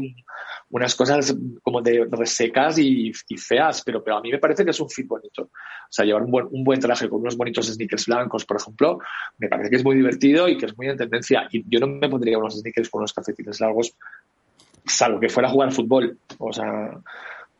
unas 0.71 0.95
cosas 0.95 1.35
como 1.61 1.81
de 1.81 2.07
resecas 2.11 2.77
y, 2.77 3.11
feas, 3.37 3.81
pero, 3.83 4.03
pero 4.03 4.17
a 4.17 4.21
mí 4.21 4.31
me 4.31 4.37
parece 4.37 4.63
que 4.63 4.71
es 4.71 4.79
un 4.79 4.89
fit 4.89 5.07
bonito. 5.07 5.43
O 5.43 5.91
sea, 5.91 6.05
llevar 6.05 6.23
un 6.23 6.31
buen, 6.31 6.47
un 6.51 6.63
buen 6.63 6.79
traje 6.79 7.09
con 7.09 7.21
unos 7.21 7.35
bonitos 7.35 7.67
sneakers 7.67 8.05
blancos, 8.05 8.45
por 8.45 8.57
ejemplo, 8.57 8.99
me 9.37 9.47
parece 9.47 9.69
que 9.69 9.75
es 9.77 9.83
muy 9.83 9.95
divertido 9.95 10.47
y 10.47 10.57
que 10.57 10.67
es 10.67 10.77
muy 10.77 10.87
en 10.87 10.97
tendencia. 10.97 11.47
Y 11.51 11.63
yo 11.67 11.79
no 11.79 11.87
me 11.87 12.09
pondría 12.09 12.37
unos 12.37 12.59
sneakers 12.59 12.89
con 12.89 12.99
unos 12.99 13.13
calcetines 13.13 13.59
largos, 13.59 13.95
salvo 14.85 15.19
que 15.19 15.29
fuera 15.29 15.49
a 15.49 15.51
jugar 15.51 15.71
fútbol. 15.71 16.17
O 16.37 16.53
sea, 16.53 16.99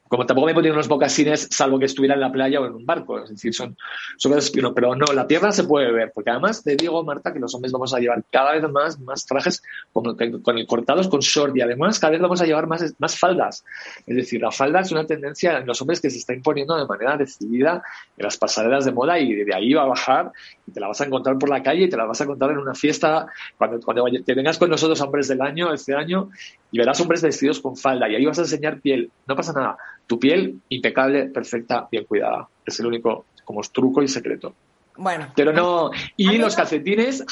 como 0.10 0.26
tampoco 0.26 0.48
me 0.48 0.56
ponía 0.56 0.74
unos 0.74 0.90
mocasines 0.90 1.48
salvo 1.52 1.78
que 1.78 1.86
estuviera 1.86 2.16
en 2.16 2.22
la 2.22 2.32
playa 2.32 2.60
o 2.60 2.66
en 2.66 2.74
un 2.74 2.86
barco. 2.86 3.24
Es 3.24 3.30
decir, 3.30 3.54
son, 3.54 3.78
son 4.18 4.34
cosas 4.34 4.50
que 4.50 4.60
no, 4.60 4.74
pero 4.74 4.96
no, 4.96 5.06
la 5.14 5.28
tierra 5.28 5.52
se 5.52 5.64
puede 5.64 5.92
ver, 5.92 6.12
porque 6.14 6.32
además 6.32 6.64
te 6.64 6.76
digo, 6.76 7.04
Marta, 7.04 7.32
que 7.32 7.40
los 7.40 7.54
hombres 7.54 7.72
vamos 7.72 7.94
a 7.94 8.00
llevar 8.00 8.24
cada 8.32 8.54
vez 8.54 8.70
más, 8.72 9.00
más 9.00 9.26
trajes 9.26 9.62
con, 9.94 10.18
con, 10.42 10.66
cortados 10.66 11.08
con 11.08 11.20
short 11.20 11.56
y 11.56 11.62
además 11.62 12.00
cada 12.00 12.12
vez 12.12 12.22
vamos 12.22 12.42
a 12.42 12.46
llevar 12.46 12.66
más, 12.66 12.94
más 12.98 13.18
faldas. 13.18 13.64
Es 14.08 14.16
decir, 14.16 14.42
la 14.42 14.52
falda 14.52 14.80
es 14.80 14.92
una 14.92 15.06
tendencia 15.06 15.60
en 15.60 15.68
los 15.68 15.80
hombres 15.82 16.02
que 16.02 16.10
se 16.10 16.18
está 16.18 16.34
imponiendo 16.34 16.76
de 16.76 16.88
manera 16.88 17.16
decidida 17.16 17.84
en 18.18 18.24
las 18.24 18.36
pasarelas 18.38 18.86
de 18.86 18.92
moda 18.92 19.20
y 19.20 19.36
de 19.36 19.54
ahí 19.54 19.74
va 19.74 19.84
a 19.84 19.88
bajar 19.88 20.32
y 20.66 20.72
te 20.72 20.80
la 20.80 20.88
vas 20.88 21.02
a 21.02 21.06
encontrar 21.06 21.38
por 21.38 21.50
la 21.50 21.62
calle 21.62 21.84
y 21.84 21.90
te 21.90 21.98
la 21.98 22.06
vas 22.06 22.20
a 22.20 22.24
encontrar 22.24 22.52
en 22.52 22.58
una 22.58 22.74
fiesta 22.74 23.28
cuando, 23.58 23.80
cuando 23.80 24.06
te 24.26 24.34
vengas 24.34 24.58
con 24.58 24.72
nosotros 24.72 25.00
hombres 25.02 25.28
del 25.28 25.42
año, 25.42 25.72
este 25.72 25.94
año, 25.94 26.32
y 26.72 26.78
verás 26.78 27.00
hombres 27.02 27.22
vestidos 27.22 27.60
con 27.60 27.76
falda 27.76 28.10
y 28.10 28.16
ahí 28.16 28.26
vas 28.26 28.40
a 28.40 28.44
enseñar 28.44 28.80
piel. 28.80 29.12
No 29.28 29.36
pasa 29.36 29.54
nada. 29.54 29.78
Tu 30.06 30.20
piel 30.20 30.60
impecable, 30.70 31.26
perfecta, 31.26 31.88
bien 31.92 32.06
cuidada. 32.06 32.48
Es 32.66 32.80
el 32.80 32.86
único 32.86 33.26
como 33.44 33.62
truco 33.62 34.02
y 34.04 34.08
secreto. 34.08 34.54
Bueno. 34.98 35.32
Pero 35.36 35.54
no. 35.54 35.92
Y 36.18 36.38
los 36.38 36.56
calcetines, 36.56 37.26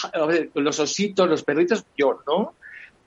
los 0.55 0.79
ositos, 0.79 1.29
los 1.29 1.43
perritos, 1.43 1.85
yo 1.97 2.21
no. 2.25 2.53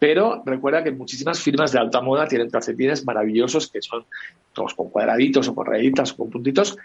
Pero 0.01 0.43
recuerda 0.47 0.83
que 0.83 0.93
muchísimas 0.93 1.39
firmas 1.41 1.73
de 1.73 1.79
alta 1.79 2.01
moda 2.01 2.27
tienen 2.27 2.49
calcetines 2.49 3.05
maravillosos 3.05 3.69
que 3.69 3.83
son 3.83 4.07
todos 4.55 4.75
con 4.75 4.89
cuadraditos 4.89 5.47
o 5.49 5.55
con 5.55 5.67
rayitas 5.67 6.13
o 6.13 6.17
con 6.17 6.31
puntitos 6.31 6.79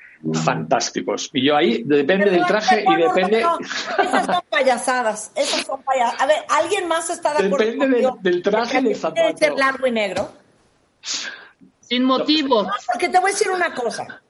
fantásticos. 0.44 1.30
Y 1.32 1.46
yo 1.46 1.56
ahí 1.56 1.84
depende 1.86 2.30
del 2.30 2.46
traje 2.46 2.84
y 2.86 2.96
depende. 2.96 3.40
Esas 3.40 4.26
son 4.26 4.42
payasadas. 4.50 5.32
Esas 5.34 5.66
son 5.66 5.82
payasadas. 5.84 6.22
A 6.22 6.26
ver, 6.26 6.38
¿alguien 6.50 6.90
más 6.90 7.10
está 7.10 7.34
de 7.34 7.48
acuerdo? 7.48 7.66
Depende 7.66 8.12
del, 8.22 8.42
traje 8.42 8.80
y 8.82 8.84
del 8.84 8.96
zapato. 8.98 9.22
Debe 9.22 9.38
ser 9.38 9.54
largo 9.54 9.88
y 9.88 9.92
negro. 9.92 10.30
Sin 11.80 12.04
motivos. 12.04 12.68
porque 12.92 13.08
te 13.08 13.18
voy 13.20 13.30
a 13.30 13.34
decir 13.34 13.50
una 13.50 13.74
cosa. 13.74 14.22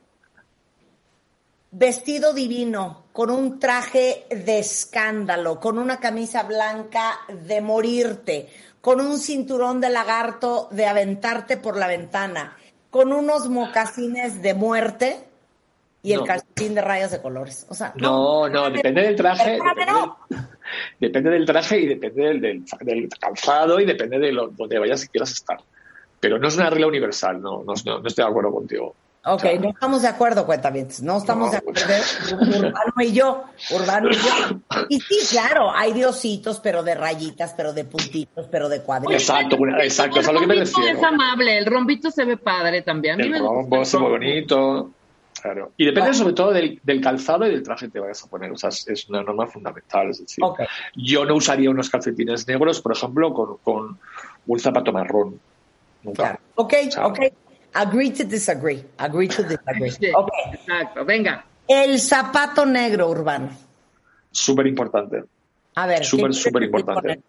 Vestido 1.71 2.33
divino, 2.33 3.05
con 3.11 3.31
un 3.31 3.59
traje 3.59 4.27
de 4.29 4.59
escándalo, 4.59 5.59
con 5.59 5.79
una 5.79 5.99
camisa 5.99 6.43
blanca 6.43 7.19
de 7.27 7.61
morirte, 7.61 8.49
con 8.85 9.01
un 9.01 9.17
cinturón 9.17 9.81
de 9.81 9.89
lagarto 9.89 10.67
de 10.69 10.85
aventarte 10.85 11.57
por 11.57 11.75
la 11.75 11.87
ventana, 11.87 12.55
con 12.91 13.13
unos 13.13 13.49
mocasines 13.49 14.43
de 14.43 14.53
muerte 14.53 15.17
y 16.03 16.13
el 16.13 16.21
calcetín 16.21 16.75
de 16.75 16.81
rayas 16.81 17.09
de 17.09 17.19
colores. 17.19 17.65
O 17.67 17.73
sea, 17.73 17.93
no, 17.95 18.47
no, 18.47 18.69
depende 18.69 19.01
del 19.01 19.15
traje. 19.15 19.57
Depende, 20.99 21.31
del 21.31 21.45
traje 21.45 21.79
y 21.79 21.87
depende 21.87 22.39
del, 22.39 23.09
calzado 23.19 23.79
y 23.79 23.85
depende 23.85 24.19
de 24.19 24.31
lo, 24.31 24.49
donde 24.49 24.77
vayas 24.77 25.03
y 25.03 25.07
quieras 25.07 25.31
estar. 25.31 25.57
Pero 26.19 26.37
no 26.37 26.47
es 26.47 26.55
una 26.55 26.69
regla 26.69 26.85
universal, 26.85 27.41
no, 27.41 27.63
no, 27.63 27.73
no 27.85 28.07
estoy 28.07 28.23
de 28.23 28.29
acuerdo 28.29 28.51
contigo. 28.51 28.93
Ok, 29.27 29.43
no 29.59 29.69
estamos 29.69 30.03
de 30.03 30.07
acuerdo, 30.07 30.45
bien, 30.71 30.87
No 31.01 31.17
estamos 31.17 31.49
de 31.49 31.57
acuerdo. 31.57 31.83
Urbano 32.31 32.93
y 33.01 33.11
yo. 33.11 33.43
Urbano 33.71 34.09
y 34.11 34.13
yo. 34.13 34.85
Y 34.89 34.99
sí, 34.99 35.17
claro, 35.31 35.71
hay 35.73 35.93
diositos, 35.93 36.59
pero 36.59 36.83
de 36.83 36.93
rayitas, 36.93 37.55
pero 37.57 37.73
de 37.73 37.85
puntitos, 37.85 38.47
pero 38.51 38.69
de 38.69 38.81
cuadritos. 38.81 39.15
Exacto, 39.15 39.57
exacto. 39.79 40.19
Eso 40.19 40.29
es 40.29 40.33
lo 40.35 40.41
que 40.41 40.47
me 40.47 40.55
refiero. 40.55 40.95
es 40.95 41.03
amable. 41.03 41.57
El 41.57 41.65
rombito 41.65 42.11
se 42.11 42.23
ve 42.23 42.37
padre 42.37 42.83
también. 42.83 43.19
el 43.19 43.39
rombo 43.39 43.81
es 43.81 43.95
muy 43.95 44.09
bonito. 44.11 44.91
Claro. 45.41 45.71
Y 45.75 45.85
depende 45.85 46.13
sobre 46.13 46.33
todo 46.33 46.51
del, 46.51 46.79
calzado 47.01 47.47
y 47.47 47.49
del 47.49 47.63
traje 47.63 47.87
que 47.87 47.93
te 47.93 47.99
vayas 47.99 48.23
a 48.23 48.27
poner. 48.27 48.51
O 48.51 48.57
sea, 48.57 48.69
es 48.69 49.09
una 49.09 49.23
norma 49.23 49.47
fundamental. 49.47 50.11
Es 50.11 50.19
decir, 50.19 50.43
yo 50.95 51.25
no 51.25 51.33
usaría 51.33 51.71
unos 51.71 51.89
calcetines 51.89 52.47
negros, 52.47 52.79
por 52.79 52.91
ejemplo, 52.91 53.33
con, 53.33 53.57
con 53.57 53.97
un 54.45 54.59
zapato 54.59 54.91
marrón. 54.91 55.39
Nunca. 56.03 56.23
Claro. 56.23 56.39
Ok, 56.55 56.73
ok. 57.03 57.19
Agree 57.75 58.11
to 58.11 58.23
disagree. 58.23 58.83
Agree 58.97 59.27
to 59.27 59.43
disagree. 59.43 59.91
Okay. 60.15 60.43
Exacto, 60.53 61.03
venga. 61.05 61.45
El 61.67 61.99
zapato 61.99 62.65
negro 62.65 63.09
urbano. 63.09 63.49
Súper 64.31 64.67
importante. 64.67 65.23
A 65.75 65.85
ver. 65.85 66.05
Súper, 66.05 66.33
súper 66.33 66.63
importante. 66.63 67.21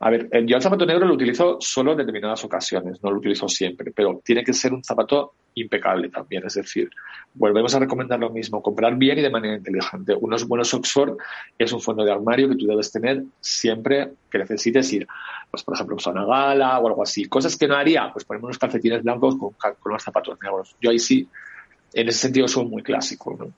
A 0.00 0.10
ver, 0.10 0.28
yo 0.46 0.56
el 0.56 0.62
zapato 0.62 0.86
negro 0.86 1.06
lo 1.06 1.14
utilizo 1.14 1.56
solo 1.60 1.92
en 1.92 1.98
determinadas 1.98 2.44
ocasiones, 2.44 3.02
no 3.02 3.10
lo 3.10 3.18
utilizo 3.18 3.48
siempre, 3.48 3.92
pero 3.92 4.20
tiene 4.24 4.44
que 4.44 4.52
ser 4.52 4.72
un 4.72 4.84
zapato 4.84 5.34
impecable 5.54 6.08
también. 6.08 6.44
Es 6.46 6.54
decir, 6.54 6.90
volvemos 7.34 7.74
a 7.74 7.78
recomendar 7.78 8.18
lo 8.18 8.30
mismo, 8.30 8.62
comprar 8.62 8.96
bien 8.96 9.18
y 9.18 9.22
de 9.22 9.30
manera 9.30 9.56
inteligente. 9.56 10.14
Unos 10.20 10.46
buenos 10.46 10.72
Oxford 10.74 11.16
es 11.58 11.72
un 11.72 11.80
fondo 11.80 12.04
de 12.04 12.12
armario 12.12 12.48
que 12.48 12.56
tú 12.56 12.66
debes 12.66 12.90
tener 12.90 13.22
siempre 13.40 14.12
que 14.30 14.38
necesites 14.38 14.92
ir, 14.92 15.06
pues 15.50 15.62
por 15.62 15.74
ejemplo, 15.74 15.96
a 16.04 16.10
una 16.10 16.24
gala 16.24 16.78
o 16.80 16.88
algo 16.88 17.02
así. 17.02 17.26
Cosas 17.26 17.56
que 17.56 17.68
no 17.68 17.76
haría, 17.76 18.10
pues 18.12 18.24
ponemos 18.24 18.48
unos 18.48 18.58
calcetines 18.58 19.02
blancos 19.02 19.36
con, 19.36 19.50
con 19.52 19.92
los 19.92 20.02
zapatos 20.02 20.38
negros. 20.42 20.76
Yo 20.80 20.90
ahí 20.90 20.98
sí, 20.98 21.28
en 21.92 22.08
ese 22.08 22.18
sentido 22.18 22.48
soy 22.48 22.66
muy 22.66 22.82
clásico, 22.82 23.36
¿no? 23.38 23.52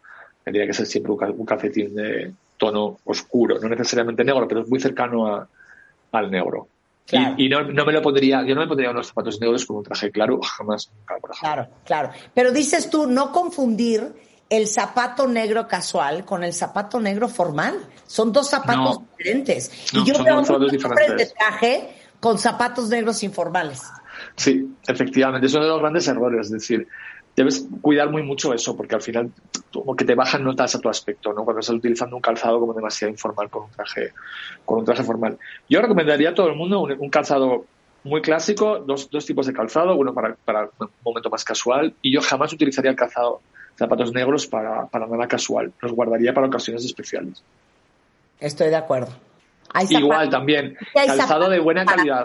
Tendría 0.45 0.67
que 0.67 0.75
ser 0.75 0.87
siempre 0.87 1.11
un 1.11 1.45
calcetín 1.45 1.95
de 1.95 2.33
tono 2.57 2.99
oscuro, 3.05 3.59
no 3.59 3.69
necesariamente 3.69 4.23
negro, 4.23 4.47
pero 4.47 4.61
es 4.63 4.69
muy 4.69 4.79
cercano 4.79 5.27
a, 5.27 5.49
al 6.13 6.31
negro. 6.31 6.69
Y, 7.37 7.49
no, 7.49 7.65
me 7.65 7.93
lo 7.93 8.03
pondría, 8.03 8.45
yo 8.45 8.55
no 8.55 8.63
me 8.63 8.67
pondría 8.67 8.91
unos 8.91 9.07
zapatos 9.09 9.41
negros 9.41 9.65
con 9.65 9.77
un 9.77 9.85
traje 9.85 10.11
claro, 10.11 10.41
jamás, 10.59 10.91
Claro, 11.41 11.69
claro. 11.85 12.11
Pero 12.35 12.51
dices 12.51 12.91
tú, 12.91 13.07
no 13.07 13.31
confundir 13.31 14.13
el 14.49 14.67
zapato 14.67 15.27
negro 15.27 15.67
casual 15.67 16.25
con 16.25 16.43
el 16.43 16.53
zapato 16.53 17.01
negro 17.01 17.29
formal. 17.29 17.79
Son 18.07 18.33
dos 18.33 18.51
zapatos 18.51 19.01
diferentes. 19.19 19.93
y 19.93 20.05
yo 20.05 20.23
veo 20.23 20.41
muchos 20.41 20.73
de 20.73 21.27
traje 21.27 21.91
con 22.21 22.39
zapatos 22.39 22.89
negros 22.89 23.23
informales. 23.23 23.83
Sí, 24.35 24.77
efectivamente, 24.87 25.47
es 25.47 25.55
uno 25.55 25.65
de 25.65 25.71
los 25.71 25.81
grandes 25.81 26.09
errores. 26.09 26.47
Es 26.47 26.53
decir, 26.53 26.89
debes 27.37 27.69
cuidar 27.83 28.11
muy 28.11 28.23
mucho 28.23 28.55
eso, 28.55 28.75
porque 28.77 28.95
al 28.95 29.03
final 29.03 29.31
como 29.73 29.95
que 29.95 30.07
te 30.07 30.15
bajan 30.15 30.43
notas 30.43 30.75
a 30.75 30.81
tu 30.81 30.89
aspecto, 30.89 31.35
¿no? 31.35 31.45
Cuando 31.45 31.61
estás 31.61 31.77
utilizando 31.77 32.17
un 32.17 32.23
calzado 32.23 32.59
como 32.59 32.73
demasiado 32.73 33.13
informal 33.13 33.51
con 33.51 33.65
un 33.65 33.71
traje, 33.71 34.13
con 34.65 34.79
un 34.79 34.85
traje 34.87 35.05
formal. 35.05 35.39
Yo 35.69 35.83
recomendaría 35.83 36.31
a 36.31 36.35
todo 36.35 36.49
el 36.49 36.57
mundo 36.57 36.81
un, 36.81 37.11
calzado 37.11 37.67
muy 38.05 38.23
clásico, 38.23 38.79
dos, 38.79 39.11
dos, 39.11 39.27
tipos 39.27 39.47
de 39.47 39.53
calzado, 39.53 39.95
uno 39.97 40.15
para, 40.15 40.35
para, 40.35 40.71
un 40.79 40.89
momento 41.05 41.29
más 41.29 41.45
casual, 41.45 41.95
y 42.01 42.13
yo 42.13 42.23
jamás 42.23 42.53
utilizaría 42.55 42.91
el 42.91 42.97
calzado 42.97 43.43
zapatos 43.77 44.15
negros 44.15 44.47
para, 44.47 44.87
para 44.87 45.07
nada 45.07 45.29
casual, 45.29 45.71
los 45.83 45.93
guardaría 45.93 46.33
para 46.33 46.47
ocasiones 46.47 46.87
especiales. 46.87 47.43
Estoy 48.41 48.71
de 48.71 48.77
acuerdo. 48.77 49.13
Igual 49.91 50.31
también, 50.31 50.79
calzado 50.95 51.51
de 51.51 51.61
buena 51.61 51.85
calidad. 51.85 52.25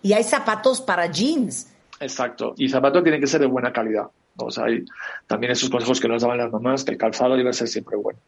y 0.00 0.12
hay 0.14 0.24
zapatos 0.24 0.80
para 0.80 1.06
jeans. 1.06 1.68
Exacto, 2.00 2.54
y 2.56 2.70
zapato 2.70 3.02
tiene 3.02 3.20
que 3.20 3.26
ser 3.26 3.40
de 3.40 3.46
buena 3.46 3.72
calidad. 3.72 4.06
O 4.36 4.50
sea, 4.50 4.64
hay 4.64 4.84
también 5.26 5.52
esos 5.52 5.70
consejos 5.70 6.00
que 6.00 6.08
nos 6.08 6.22
daban 6.22 6.38
las 6.38 6.52
mamás, 6.52 6.84
que 6.84 6.92
el 6.92 6.98
calzado 6.98 7.36
debe 7.36 7.52
ser 7.52 7.68
siempre 7.68 7.96
bueno. 7.96 8.18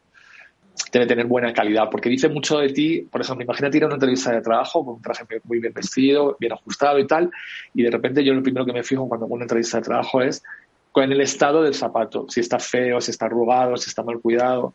Debe 0.91 1.05
tener 1.05 1.25
buena 1.25 1.53
calidad, 1.53 1.89
porque 1.89 2.09
dice 2.09 2.29
mucho 2.29 2.57
de 2.59 2.69
ti. 2.69 3.07
Por 3.09 3.21
ejemplo, 3.21 3.43
imagínate 3.43 3.77
ir 3.77 3.83
a 3.83 3.87
una 3.87 3.95
entrevista 3.95 4.31
de 4.31 4.41
trabajo 4.41 4.85
con 4.85 4.95
un 4.95 5.01
traje 5.01 5.23
muy 5.43 5.59
bien 5.59 5.73
vestido, 5.73 6.37
bien 6.39 6.53
ajustado 6.53 6.99
y 6.99 7.07
tal, 7.07 7.31
y 7.73 7.83
de 7.83 7.91
repente 7.91 8.23
yo 8.23 8.33
lo 8.33 8.43
primero 8.43 8.65
que 8.65 8.73
me 8.73 8.83
fijo 8.83 9.07
cuando 9.07 9.25
hago 9.25 9.35
una 9.35 9.45
entrevista 9.45 9.77
de 9.77 9.83
trabajo 9.83 10.21
es 10.21 10.43
con 10.91 11.11
el 11.11 11.19
estado 11.21 11.63
del 11.63 11.73
zapato, 11.73 12.25
si 12.29 12.39
está 12.39 12.59
feo, 12.59 13.01
si 13.01 13.11
está 13.11 13.25
arrugado, 13.25 13.75
si 13.77 13.89
está 13.89 14.03
mal 14.03 14.19
cuidado 14.19 14.73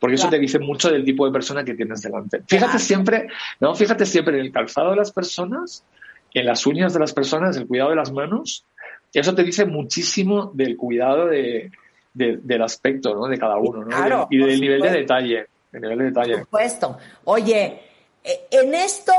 porque 0.00 0.14
eso 0.14 0.30
te 0.30 0.38
dice 0.38 0.58
mucho 0.58 0.90
del 0.90 1.04
tipo 1.04 1.26
de 1.26 1.32
persona 1.32 1.62
que 1.62 1.74
tienes 1.74 2.00
delante. 2.00 2.42
Fíjate 2.48 2.78
siempre, 2.78 3.28
no, 3.60 3.74
fíjate 3.74 4.06
siempre 4.06 4.38
en 4.38 4.46
el 4.46 4.50
calzado 4.50 4.90
de 4.90 4.96
las 4.96 5.12
personas, 5.12 5.84
en 6.32 6.46
las 6.46 6.66
uñas 6.66 6.94
de 6.94 7.00
las 7.00 7.12
personas, 7.12 7.56
el 7.58 7.66
cuidado 7.66 7.90
de 7.90 7.96
las 7.96 8.10
manos 8.10 8.64
eso 9.12 9.34
te 9.34 9.42
dice 9.42 9.64
muchísimo 9.64 10.50
del 10.54 10.76
cuidado 10.76 11.26
de, 11.26 11.70
del 12.14 12.62
aspecto 12.62 13.14
¿no? 13.14 13.26
de 13.26 13.38
cada 13.38 13.56
uno 13.56 13.84
¿no? 13.84 14.28
y 14.30 14.38
del 14.38 14.60
nivel 14.60 14.80
de 14.80 14.90
detalle. 14.90 15.46
nivel 15.72 15.98
de 15.98 16.04
detalle. 16.04 16.32
Por 16.32 16.40
supuesto. 16.42 16.98
Oye, 17.24 17.82
eh, 18.22 18.46
en 18.50 18.74
esto 18.74 19.12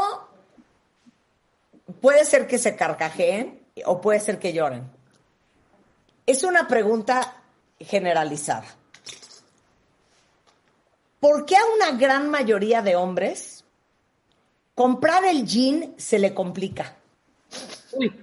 puede 1.99 2.23
ser 2.25 2.47
que 2.47 2.57
se 2.57 2.75
carcajeen 2.75 3.59
o 3.85 3.99
puede 3.99 4.19
ser 4.19 4.39
que 4.39 4.53
lloren. 4.53 4.83
Es 6.25 6.43
una 6.43 6.67
pregunta 6.67 7.43
generalizada. 7.79 8.65
¿Por 11.19 11.45
qué 11.45 11.55
a 11.55 11.65
una 11.75 11.97
gran 11.99 12.29
mayoría 12.29 12.81
de 12.81 12.95
hombres 12.95 13.65
comprar 14.73 15.25
el 15.25 15.45
jean 15.45 15.93
se 15.97 16.17
le 16.17 16.33
complica? 16.33 16.95
Uy 17.91 18.20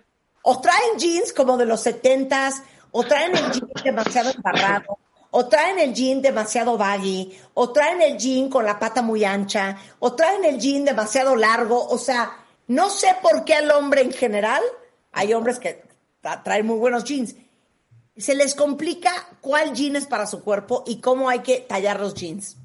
o 0.50 0.62
traen 0.62 0.96
jeans 0.96 1.34
como 1.34 1.58
de 1.58 1.66
los 1.66 1.82
setentas, 1.82 2.62
o 2.90 3.04
traen 3.04 3.36
el 3.36 3.52
jean 3.52 3.68
demasiado 3.84 4.30
embarrado, 4.30 4.98
o 5.30 5.46
traen 5.46 5.78
el 5.78 5.92
jean 5.92 6.22
demasiado 6.22 6.78
baggy, 6.78 7.36
o 7.52 7.70
traen 7.70 8.00
el 8.00 8.16
jean 8.16 8.48
con 8.48 8.64
la 8.64 8.78
pata 8.78 9.02
muy 9.02 9.26
ancha, 9.26 9.76
o 9.98 10.14
traen 10.14 10.46
el 10.46 10.58
jean 10.58 10.86
demasiado 10.86 11.36
largo, 11.36 11.86
o 11.86 11.98
sea, 11.98 12.32
no 12.66 12.88
sé 12.88 13.08
por 13.20 13.44
qué 13.44 13.56
al 13.56 13.70
hombre 13.72 14.00
en 14.00 14.10
general, 14.10 14.62
hay 15.12 15.34
hombres 15.34 15.58
que 15.58 15.82
traen 16.42 16.64
muy 16.64 16.78
buenos 16.78 17.04
jeans, 17.04 17.36
se 18.16 18.34
les 18.34 18.54
complica 18.54 19.12
cuál 19.42 19.74
jean 19.74 19.96
es 19.96 20.06
para 20.06 20.26
su 20.26 20.42
cuerpo 20.42 20.82
y 20.86 20.98
cómo 21.02 21.28
hay 21.28 21.40
que 21.40 21.60
tallar 21.60 22.00
los 22.00 22.14
jeans. 22.14 22.56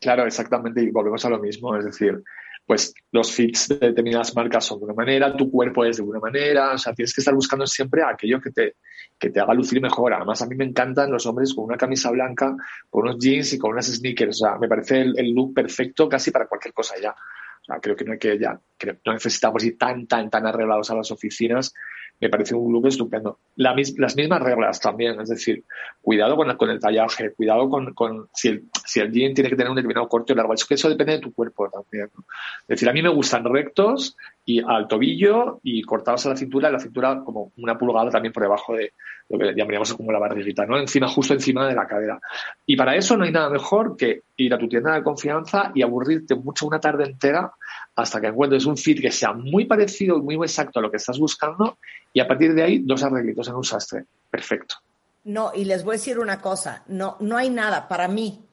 Claro, 0.00 0.26
exactamente, 0.26 0.82
y 0.82 0.90
volvemos 0.90 1.24
a 1.24 1.30
lo 1.30 1.38
mismo, 1.38 1.76
es 1.76 1.84
decir, 1.84 2.24
pues 2.66 2.92
los 3.12 3.32
fits 3.32 3.68
de 3.68 3.76
determinadas 3.76 4.34
marcas 4.34 4.64
son 4.64 4.80
de 4.80 4.86
una 4.86 4.94
manera, 4.94 5.36
tu 5.36 5.48
cuerpo 5.50 5.84
es 5.84 5.98
de 5.98 6.02
una 6.02 6.18
manera, 6.18 6.72
o 6.72 6.78
sea, 6.78 6.92
tienes 6.92 7.14
que 7.14 7.20
estar 7.20 7.32
buscando 7.32 7.64
siempre 7.64 8.02
aquello 8.02 8.40
que 8.40 8.50
te, 8.50 8.74
que 9.16 9.30
te 9.30 9.38
haga 9.38 9.54
lucir 9.54 9.80
mejor. 9.80 10.12
Además, 10.12 10.42
a 10.42 10.46
mí 10.46 10.56
me 10.56 10.64
encantan 10.64 11.12
los 11.12 11.24
hombres 11.26 11.54
con 11.54 11.64
una 11.64 11.76
camisa 11.76 12.10
blanca, 12.10 12.56
con 12.90 13.04
unos 13.04 13.18
jeans 13.18 13.52
y 13.52 13.58
con 13.58 13.70
unas 13.70 13.86
sneakers. 13.86 14.42
O 14.42 14.46
sea, 14.46 14.58
me 14.58 14.68
parece 14.68 15.02
el, 15.02 15.30
look 15.32 15.54
perfecto 15.54 16.08
casi 16.08 16.32
para 16.32 16.48
cualquier 16.48 16.74
cosa 16.74 16.96
ya. 17.00 17.10
O 17.10 17.64
sea, 17.64 17.78
creo 17.80 17.94
que 17.94 18.04
no 18.04 18.12
hay 18.12 18.18
que 18.18 18.36
ya, 18.36 18.60
creo, 18.76 18.96
no 19.04 19.12
necesitamos 19.12 19.62
ir 19.64 19.78
tan, 19.78 20.06
tan, 20.08 20.28
tan 20.28 20.46
arreglados 20.46 20.90
a 20.90 20.96
las 20.96 21.10
oficinas 21.12 21.72
me 22.20 22.28
parece 22.30 22.54
un 22.54 22.72
look 22.72 22.86
estupendo. 22.86 23.38
La, 23.56 23.74
las 23.96 24.16
mismas 24.16 24.42
reglas 24.42 24.80
también, 24.80 25.20
es 25.20 25.28
decir, 25.28 25.64
cuidado 26.00 26.36
con 26.36 26.48
el, 26.48 26.56
con 26.56 26.78
tallaje, 26.78 27.32
cuidado 27.32 27.68
con, 27.68 28.28
si, 28.32 28.48
el, 28.48 28.64
si, 28.84 29.00
jean 29.00 29.34
tiene 29.34 29.50
que 29.50 29.56
tener 29.56 29.68
un 29.68 29.76
determinado 29.76 30.08
corte 30.08 30.32
o 30.32 30.36
largo. 30.36 30.54
Es 30.54 30.64
que 30.64 30.74
eso 30.74 30.88
depende 30.88 31.14
de 31.14 31.20
tu 31.20 31.32
cuerpo 31.32 31.68
también. 31.68 32.10
¿no? 32.14 32.24
Es 32.62 32.68
decir, 32.68 32.88
a 32.88 32.92
mí 32.92 33.02
me 33.02 33.10
gustan 33.10 33.44
rectos 33.44 34.16
y 34.44 34.60
al 34.60 34.88
tobillo 34.88 35.60
y 35.62 35.82
cortados 35.82 36.24
a 36.26 36.30
la 36.30 36.36
cintura, 36.36 36.70
la 36.70 36.78
cintura 36.78 37.22
como 37.24 37.52
una 37.58 37.76
pulgada 37.76 38.10
también 38.10 38.32
por 38.32 38.42
debajo 38.42 38.74
de 38.74 38.92
lo 39.28 39.38
que 39.38 39.54
llamaríamos 39.54 39.92
como 39.94 40.12
la 40.12 40.18
barriguita, 40.18 40.64
¿no? 40.66 40.78
Encima, 40.78 41.08
justo 41.08 41.34
encima 41.34 41.66
de 41.66 41.74
la 41.74 41.86
cadera. 41.86 42.20
Y 42.64 42.76
para 42.76 42.94
eso 42.94 43.16
no 43.16 43.24
hay 43.24 43.32
nada 43.32 43.50
mejor 43.50 43.96
que 43.96 44.22
ir 44.36 44.54
a 44.54 44.58
tu 44.58 44.68
tienda 44.68 44.94
de 44.94 45.02
confianza 45.02 45.72
y 45.74 45.82
aburrirte 45.82 46.34
mucho 46.34 46.66
una 46.66 46.80
tarde 46.80 47.04
entera 47.04 47.52
hasta 47.94 48.20
que 48.20 48.28
encuentres 48.28 48.66
un 48.66 48.76
fit 48.76 49.00
que 49.00 49.10
sea 49.10 49.32
muy 49.32 49.64
parecido 49.64 50.18
y 50.18 50.22
muy 50.22 50.36
exacto 50.36 50.78
a 50.78 50.82
lo 50.82 50.90
que 50.90 50.98
estás 50.98 51.18
buscando 51.18 51.78
y 52.12 52.20
a 52.20 52.28
partir 52.28 52.54
de 52.54 52.62
ahí 52.62 52.78
dos 52.78 53.02
arreglitos 53.02 53.48
en 53.48 53.54
un 53.54 53.64
sastre. 53.64 54.04
Perfecto. 54.30 54.76
No, 55.24 55.52
y 55.54 55.64
les 55.64 55.82
voy 55.82 55.94
a 55.94 55.98
decir 55.98 56.18
una 56.18 56.40
cosa, 56.40 56.84
no, 56.86 57.16
no 57.20 57.36
hay 57.36 57.50
nada 57.50 57.88
para 57.88 58.06
mí 58.06 58.46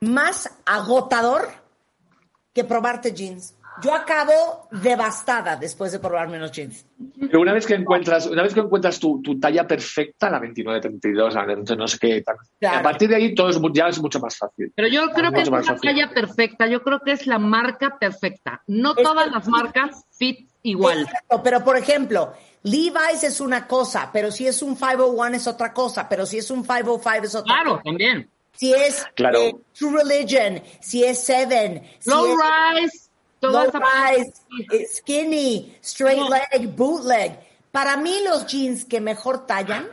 más 0.00 0.50
agotador 0.64 1.48
que 2.52 2.64
probarte 2.64 3.12
jeans. 3.12 3.54
Yo 3.82 3.94
acabo 3.94 4.68
devastada 4.70 5.56
después 5.56 5.92
de 5.92 5.98
probarme 5.98 6.38
los 6.38 6.52
jeans. 6.52 6.86
Pero 7.20 7.40
una 7.40 7.52
vez 7.52 7.66
que 7.66 7.74
encuentras, 7.74 8.26
una 8.26 8.42
vez 8.42 8.54
que 8.54 8.60
encuentras 8.60 8.98
tu, 8.98 9.20
tu 9.22 9.38
talla 9.38 9.66
perfecta, 9.66 10.30
la 10.30 10.40
29-32, 10.40 11.76
no 11.76 11.88
sé 11.88 11.98
qué, 11.98 12.24
claro. 12.58 12.78
a 12.78 12.82
partir 12.82 13.08
de 13.08 13.16
ahí 13.16 13.34
todo 13.34 13.50
es, 13.50 13.60
ya 13.72 13.88
es 13.88 14.00
mucho 14.00 14.20
más 14.20 14.36
fácil. 14.36 14.72
Pero 14.74 14.88
yo 14.88 15.08
creo 15.10 15.32
que 15.32 15.42
es 15.42 15.48
una 15.48 15.62
fácil. 15.62 15.90
talla 15.90 16.10
perfecta, 16.10 16.66
yo 16.66 16.82
creo 16.82 17.00
que 17.00 17.12
es 17.12 17.26
la 17.26 17.38
marca 17.38 17.98
perfecta. 17.98 18.62
No 18.66 18.94
es 18.96 19.02
todas 19.02 19.30
las 19.30 19.46
marcas 19.48 20.04
fit 20.10 20.48
igual. 20.62 21.02
Exacto, 21.02 21.42
pero 21.42 21.62
por 21.62 21.76
ejemplo, 21.76 22.32
Levi's 22.62 23.22
es 23.22 23.40
una 23.40 23.66
cosa, 23.66 24.10
pero 24.12 24.30
si 24.30 24.46
es 24.46 24.62
un 24.62 24.76
501 24.76 25.36
es 25.36 25.46
otra 25.46 25.72
cosa, 25.72 26.08
pero 26.08 26.26
si 26.26 26.38
es 26.38 26.50
un 26.50 26.62
505 26.62 27.24
es 27.24 27.34
otra 27.34 27.54
claro, 27.54 27.70
cosa. 27.70 27.82
Claro, 27.82 27.82
también. 27.84 28.30
Si 28.56 28.72
es 28.72 29.04
claro. 29.14 29.38
eh, 29.38 29.54
True 29.78 30.02
Religion, 30.02 30.62
si 30.80 31.04
es 31.04 31.22
Seven, 31.22 31.82
si 31.98 32.10
Low 32.10 32.26
es, 32.26 32.82
rise. 32.82 33.05
Low 33.40 33.70
rise, 33.70 34.32
eh, 34.72 34.86
skinny, 34.90 35.76
straight 35.82 36.18
no. 36.18 36.28
leg, 36.28 36.74
bootleg. 36.74 37.38
Para 37.70 37.96
mí 37.96 38.20
los 38.24 38.46
jeans 38.46 38.84
que 38.84 39.00
mejor 39.00 39.46
tallan 39.46 39.88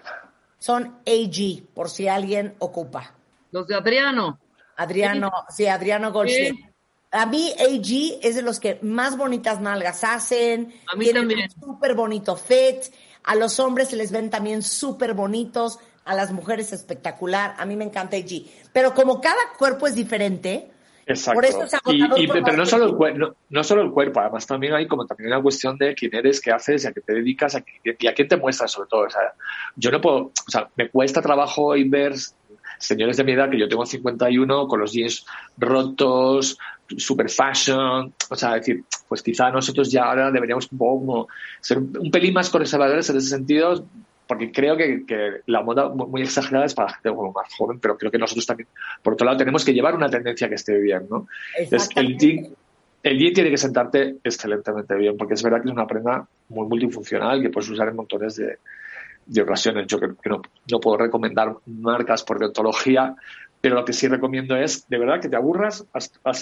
son 0.57 0.99
AG, 1.05 1.63
por 1.73 1.89
si 1.89 2.07
alguien 2.07 2.55
ocupa. 2.59 3.13
Los 3.51 3.67
de 3.67 3.75
Adriano. 3.75 4.39
Adriano, 4.77 5.31
sí, 5.49 5.67
Adriano 5.67 6.11
Goldstein. 6.11 6.55
Sí. 6.55 6.65
A 7.11 7.27
mí 7.27 7.53
AG 7.59 8.25
es 8.27 8.35
de 8.35 8.41
los 8.41 8.59
que 8.59 8.79
más 8.81 9.17
bonitas 9.17 9.59
nalgas 9.59 10.03
hacen. 10.03 10.73
A 10.91 10.95
mí 10.95 11.13
también. 11.13 11.47
Súper 11.51 11.93
bonito 11.93 12.35
fit. 12.35 12.85
A 13.23 13.35
los 13.35 13.59
hombres 13.59 13.89
se 13.89 13.95
les 13.95 14.11
ven 14.11 14.31
también 14.31 14.63
súper 14.63 15.13
bonitos. 15.13 15.77
A 16.05 16.15
las 16.15 16.31
mujeres 16.31 16.73
espectacular. 16.73 17.55
A 17.59 17.65
mí 17.65 17.75
me 17.75 17.85
encanta 17.85 18.17
AG. 18.17 18.45
Pero 18.73 18.95
como 18.95 19.21
cada 19.21 19.37
cuerpo 19.59 19.85
es 19.85 19.93
diferente, 19.93 20.71
Exacto. 21.05 21.35
Por 21.35 21.45
eso 21.45 21.63
es 21.63 21.73
y, 21.87 22.23
y, 22.23 22.27
pero 22.27 22.55
no 22.55 22.65
solo, 22.65 23.05
el, 23.05 23.17
no, 23.17 23.35
no, 23.49 23.63
solo 23.63 23.81
el 23.81 23.91
cuerpo, 23.91 24.21
además 24.21 24.47
también 24.47 24.73
hay 24.73 24.87
como 24.87 25.05
también 25.05 25.31
una 25.31 25.41
cuestión 25.41 25.77
de 25.77 25.93
quién 25.95 26.15
eres, 26.15 26.39
qué 26.39 26.51
haces 26.51 26.83
y 26.83 26.87
a 26.87 26.93
qué 26.93 27.01
te 27.01 27.13
dedicas 27.13 27.55
a, 27.55 27.63
y 27.83 28.07
a 28.07 28.13
quién 28.13 28.27
te 28.27 28.37
muestras 28.37 28.71
sobre 28.71 28.87
todo. 28.89 29.01
O 29.01 29.09
sea, 29.09 29.33
yo 29.75 29.91
no 29.91 29.99
puedo, 29.99 30.17
o 30.17 30.51
sea, 30.51 30.69
me 30.75 30.89
cuesta 30.89 31.21
trabajo 31.21 31.75
y 31.75 31.87
ver 31.87 32.13
señores 32.79 33.17
de 33.17 33.23
mi 33.23 33.31
edad, 33.33 33.49
que 33.49 33.59
yo 33.59 33.67
tengo 33.67 33.85
51, 33.85 34.67
con 34.67 34.79
los 34.79 34.91
jeans 34.91 35.25
rotos, 35.57 36.57
super 36.97 37.29
fashion, 37.29 38.13
o 38.29 38.35
sea, 38.35 38.55
decir, 38.55 38.83
pues 39.07 39.21
quizá 39.21 39.49
nosotros 39.51 39.91
ya 39.91 40.05
ahora 40.05 40.31
deberíamos 40.31 40.71
un 40.71 40.77
poco 40.77 40.99
como 40.99 41.27
ser 41.61 41.77
un 41.77 42.11
pelín 42.11 42.33
más 42.33 42.49
conservadores 42.49 43.09
en 43.09 43.17
ese 43.17 43.29
sentido, 43.29 43.85
porque 44.27 44.51
creo 44.51 44.77
que, 44.77 45.05
que, 45.05 45.41
la 45.47 45.61
moda 45.61 45.89
muy 45.89 46.21
exagerada 46.21 46.65
es 46.65 46.73
para 46.73 46.89
la 46.89 46.93
gente 46.95 47.11
más 47.11 47.53
joven, 47.55 47.79
pero 47.79 47.97
creo 47.97 48.11
que 48.11 48.17
nosotros 48.17 48.45
también, 48.45 48.67
por 49.01 49.13
otro 49.13 49.25
lado, 49.25 49.37
tenemos 49.37 49.65
que 49.65 49.73
llevar 49.73 49.95
una 49.95 50.09
tendencia 50.09 50.47
que 50.49 50.55
esté 50.55 50.79
bien, 50.79 51.07
¿no? 51.09 51.27
Entonces, 51.57 51.89
el 51.95 52.17
jean, 52.17 52.47
el 53.03 53.17
jean 53.19 53.33
tiene 53.33 53.49
que 53.49 53.57
sentarte 53.57 54.17
excelentemente 54.23 54.95
bien, 54.95 55.17
porque 55.17 55.33
es 55.33 55.43
verdad 55.43 55.61
que 55.61 55.69
es 55.69 55.73
una 55.73 55.87
prenda 55.87 56.25
muy 56.49 56.67
multifuncional 56.67 57.41
que 57.41 57.49
puedes 57.49 57.69
usar 57.69 57.89
en 57.89 57.95
montones 57.95 58.35
de, 58.35 58.57
de 59.25 59.41
ocasiones. 59.41 59.87
Yo 59.87 59.99
creo 59.99 60.15
que 60.15 60.29
no, 60.29 60.41
no 60.71 60.79
puedo 60.79 60.97
recomendar 60.97 61.55
marcas 61.65 62.23
por 62.23 62.39
deontología, 62.39 63.15
pero 63.61 63.75
lo 63.75 63.85
que 63.85 63.93
sí 63.93 64.07
recomiendo 64.07 64.55
es, 64.57 64.87
de 64.89 64.97
verdad, 64.97 65.21
que 65.21 65.29
te 65.29 65.37
aburras 65.37 65.85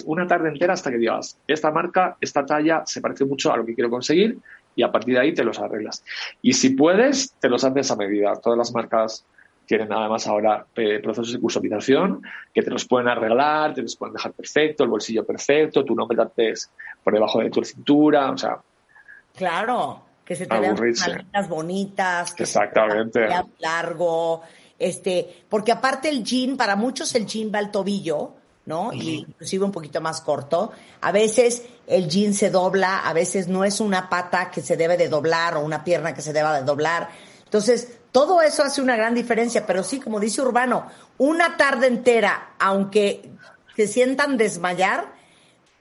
una 0.06 0.26
tarde 0.26 0.50
entera 0.50 0.74
hasta 0.74 0.90
que 0.90 0.98
digas, 0.98 1.38
esta 1.48 1.72
marca, 1.72 2.18
esta 2.20 2.46
talla, 2.46 2.84
se 2.86 3.00
parece 3.00 3.26
mucho 3.26 3.54
a 3.54 3.58
lo 3.58 3.66
que 3.66 3.76
quiero 3.76 3.90
conseguir 3.90 4.40
y 4.76 4.84
a 4.84 4.92
partir 4.92 5.16
de 5.16 5.22
ahí 5.22 5.34
te 5.34 5.44
los 5.44 5.60
arreglas. 5.60 6.04
Y 6.42 6.54
si 6.54 6.72
puedes, 6.72 7.34
te 7.40 7.50
los 7.50 7.64
haces 7.64 7.92
a 7.92 7.96
medida. 7.96 8.34
Todas 8.36 8.58
las 8.58 8.74
marcas 8.74 9.26
tienen 9.66 9.92
además 9.94 10.28
ahora 10.28 10.66
eh, 10.76 11.00
procesos 11.00 11.32
de 11.32 11.40
customización 11.40 12.22
que 12.54 12.62
te 12.62 12.70
los 12.70 12.86
pueden 12.86 13.08
arreglar, 13.08 13.74
te 13.74 13.82
los 13.82 13.96
pueden 13.96 14.14
dejar 14.14 14.34
perfecto, 14.34 14.84
el 14.84 14.90
bolsillo 14.90 15.26
perfecto, 15.26 15.86
tu 15.86 15.96
nombre 15.96 16.22
antes 16.22 16.70
por 17.04 17.14
debajo 17.14 17.40
de 17.40 17.50
tu 17.50 17.64
cintura, 17.64 18.32
o 18.32 18.38
sea. 18.38 18.58
Claro, 19.34 20.04
que 20.26 20.36
se 20.36 20.46
te 20.46 20.60
vean 20.60 20.76
bonitas, 21.48 22.34
que 22.34 22.44
Exactamente. 22.44 23.30
Se 23.30 23.44
te 23.44 23.50
largo, 23.60 24.42
este, 24.78 25.46
porque 25.48 25.72
aparte 25.72 26.10
el 26.10 26.24
jean, 26.24 26.58
para 26.58 26.76
muchos 26.76 27.16
el 27.16 27.26
jean 27.26 27.52
va 27.54 27.60
al 27.60 27.72
tobillo, 27.72 28.34
¿no? 28.66 28.88
Uh 28.88 28.92
-huh. 28.92 29.04
Y 29.04 29.16
inclusive 29.28 29.66
un 29.66 29.72
poquito 29.72 30.02
más 30.02 30.22
corto. 30.22 30.72
A 31.02 31.12
veces 31.12 31.64
el 31.88 32.08
jean 32.08 32.34
se 32.34 32.50
dobla, 32.50 33.00
a 33.00 33.14
veces 33.14 33.48
no 33.48 33.64
es 33.64 33.80
una 33.80 34.10
pata 34.10 34.52
que 34.52 34.62
se 34.62 34.78
debe 34.78 34.98
de 34.98 35.10
doblar 35.10 35.58
o 35.58 35.62
una 35.62 35.84
pierna 35.84 36.14
que 36.14 36.22
se 36.22 36.34
deba 36.34 36.58
de 36.58 36.64
doblar. 36.64 37.10
Entonces, 37.44 37.88
todo 38.12 38.42
eso 38.42 38.64
hace 38.64 38.82
una 38.82 38.96
gran 38.96 39.14
diferencia, 39.14 39.66
pero 39.66 39.84
sí, 39.84 40.00
como 40.00 40.20
dice 40.20 40.42
Urbano, 40.42 40.88
una 41.18 41.58
tarde 41.58 41.88
entera, 41.88 42.56
aunque 42.60 43.30
se 43.76 43.88
sientan 43.88 44.38
desmayar, 44.38 45.14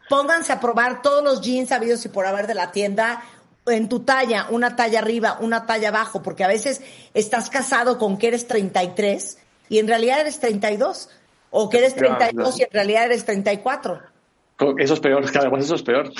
pónganse 0.08 0.52
a 0.52 0.60
probar 0.60 1.02
todos 1.02 1.22
los 1.22 1.40
jeans 1.40 1.72
habidos 1.72 2.04
y 2.04 2.08
por 2.08 2.26
haber 2.26 2.46
de 2.46 2.54
la 2.54 2.72
tienda 2.72 3.22
en 3.66 3.88
tu 3.88 4.00
talla, 4.00 4.46
una 4.50 4.76
talla 4.76 4.98
arriba, 5.00 5.38
una 5.40 5.66
talla 5.66 5.88
abajo, 5.88 6.22
porque 6.22 6.44
a 6.44 6.48
veces 6.48 6.80
estás 7.14 7.50
casado 7.50 7.98
con 7.98 8.16
que 8.16 8.28
eres 8.28 8.46
33 8.46 9.38
y 9.68 9.78
en 9.78 9.88
realidad 9.88 10.20
eres 10.20 10.40
32. 10.40 11.08
O 11.50 11.68
que 11.68 11.78
eres 11.78 11.94
32 11.94 12.60
y 12.60 12.62
en 12.62 12.70
realidad 12.70 13.04
eres 13.06 13.24
34. 13.24 14.00
Eso 14.78 14.94
es 14.94 15.00
peor, 15.00 15.32
cada 15.32 15.48
vez 15.48 15.64
eso 15.64 15.74
es 15.74 15.82
peor. 15.82 16.12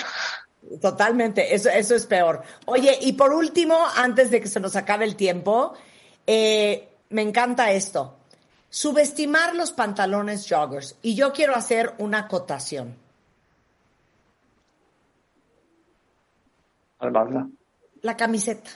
Totalmente, 0.81 1.55
eso, 1.55 1.69
eso 1.69 1.95
es 1.95 2.07
peor. 2.07 2.43
Oye, 2.67 2.99
y 3.01 3.13
por 3.13 3.33
último, 3.33 3.79
antes 3.97 4.31
de 4.31 4.41
que 4.41 4.49
se 4.49 4.61
nos 4.61 4.77
acabe 4.77 5.05
el 5.05 5.17
tiempo, 5.17 5.75
eh, 6.27 6.89
me 7.11 7.23
encanta 7.23 7.73
esto. 7.73 8.17
Subestimar 8.69 9.57
los 9.57 9.73
pantalones 9.73 10.47
joggers. 10.49 10.97
Y 11.03 11.15
yo 11.17 11.33
quiero 11.33 11.57
hacer 11.57 11.95
una 11.99 12.21
acotación. 12.21 12.95
La 18.03 18.17
camiseta. 18.17 18.71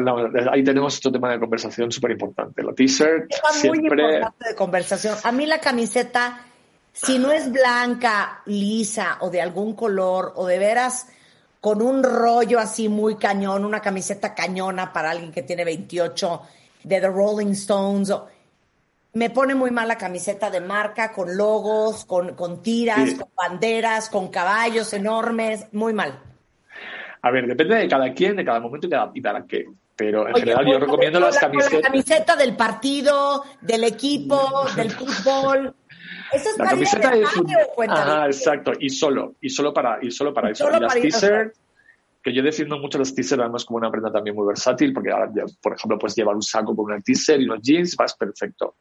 No, 0.00 0.30
ahí 0.50 0.64
tenemos 0.64 0.98
otro 0.98 1.12
tema 1.12 1.32
de 1.32 1.38
conversación 1.38 1.90
súper 1.90 2.12
importante. 2.12 2.62
La 2.62 2.72
t-shirt 2.72 3.32
siempre... 3.52 3.80
muy 3.80 3.88
importante 3.88 4.48
de 4.48 4.54
conversación. 4.54 5.16
A 5.22 5.32
mí 5.32 5.46
la 5.46 5.60
camiseta, 5.60 6.44
si 6.92 7.18
no 7.18 7.32
es 7.32 7.50
blanca, 7.50 8.42
lisa 8.46 9.18
o 9.20 9.30
de 9.30 9.40
algún 9.40 9.74
color 9.74 10.32
o 10.36 10.46
de 10.46 10.58
veras 10.58 11.08
con 11.60 11.82
un 11.82 12.02
rollo 12.02 12.58
así 12.58 12.88
muy 12.88 13.16
cañón, 13.16 13.64
una 13.64 13.80
camiseta 13.80 14.34
cañona 14.34 14.92
para 14.92 15.10
alguien 15.10 15.32
que 15.32 15.42
tiene 15.42 15.64
28 15.64 16.42
de 16.84 17.00
The 17.00 17.08
Rolling 17.08 17.52
Stones, 17.52 18.12
me 19.14 19.30
pone 19.30 19.54
muy 19.54 19.70
mal 19.70 19.88
la 19.88 19.98
camiseta 19.98 20.50
de 20.50 20.60
marca 20.60 21.12
con 21.12 21.36
logos, 21.36 22.04
con, 22.04 22.34
con 22.34 22.62
tiras, 22.62 23.10
sí. 23.10 23.16
con 23.16 23.28
banderas, 23.34 24.08
con 24.08 24.28
caballos 24.28 24.92
enormes, 24.92 25.66
muy 25.72 25.92
mal. 25.92 26.22
A 27.22 27.30
ver, 27.30 27.46
depende 27.46 27.76
de 27.76 27.88
cada 27.88 28.12
quien, 28.12 28.36
de 28.36 28.44
cada 28.44 28.60
momento 28.60 28.86
y, 28.86 28.90
cada, 28.90 29.10
y 29.14 29.20
para 29.20 29.44
qué. 29.44 29.66
Pero 29.96 30.28
en 30.28 30.34
Oye, 30.34 30.42
general 30.42 30.66
yo 30.66 30.78
recomiendo 30.78 31.18
las 31.18 31.38
camisetas. 31.38 31.72
La 31.72 31.80
camiseta 31.82 32.36
del 32.36 32.56
partido, 32.56 33.44
del 33.60 33.84
equipo, 33.84 34.64
del 34.76 34.90
fútbol. 34.90 35.74
Eso 36.32 36.50
es 36.50 36.58
la 36.58 36.66
camiseta 36.66 37.10
de 37.10 37.26
fútbol. 37.26 37.86
Ajá, 37.88 38.26
exacto. 38.26 38.72
Y 38.78 38.90
solo, 38.90 39.34
y 39.40 39.48
solo 39.50 39.74
para, 39.74 39.98
y 40.00 40.10
solo 40.10 40.32
para 40.32 40.50
y 40.50 40.52
eso. 40.52 40.64
Solo 40.64 40.76
y 40.76 40.80
las 40.80 40.94
t-shirts, 40.94 41.60
que 42.22 42.32
yo 42.32 42.42
defiendo 42.42 42.78
mucho 42.78 42.98
los 42.98 43.14
t-shirts 43.14 43.40
además 43.40 43.64
como 43.64 43.78
una 43.78 43.90
prenda 43.90 44.12
también 44.12 44.36
muy 44.36 44.46
versátil, 44.46 44.92
porque 44.92 45.10
ahora, 45.10 45.32
por 45.60 45.74
ejemplo, 45.74 45.98
puedes 45.98 46.14
llevar 46.14 46.36
un 46.36 46.42
saco 46.42 46.76
con 46.76 46.86
una 46.86 47.00
t-shirt 47.00 47.40
y 47.40 47.44
unos 47.44 47.60
jeans, 47.62 47.96
vas 47.96 48.14
perfecto. 48.14 48.76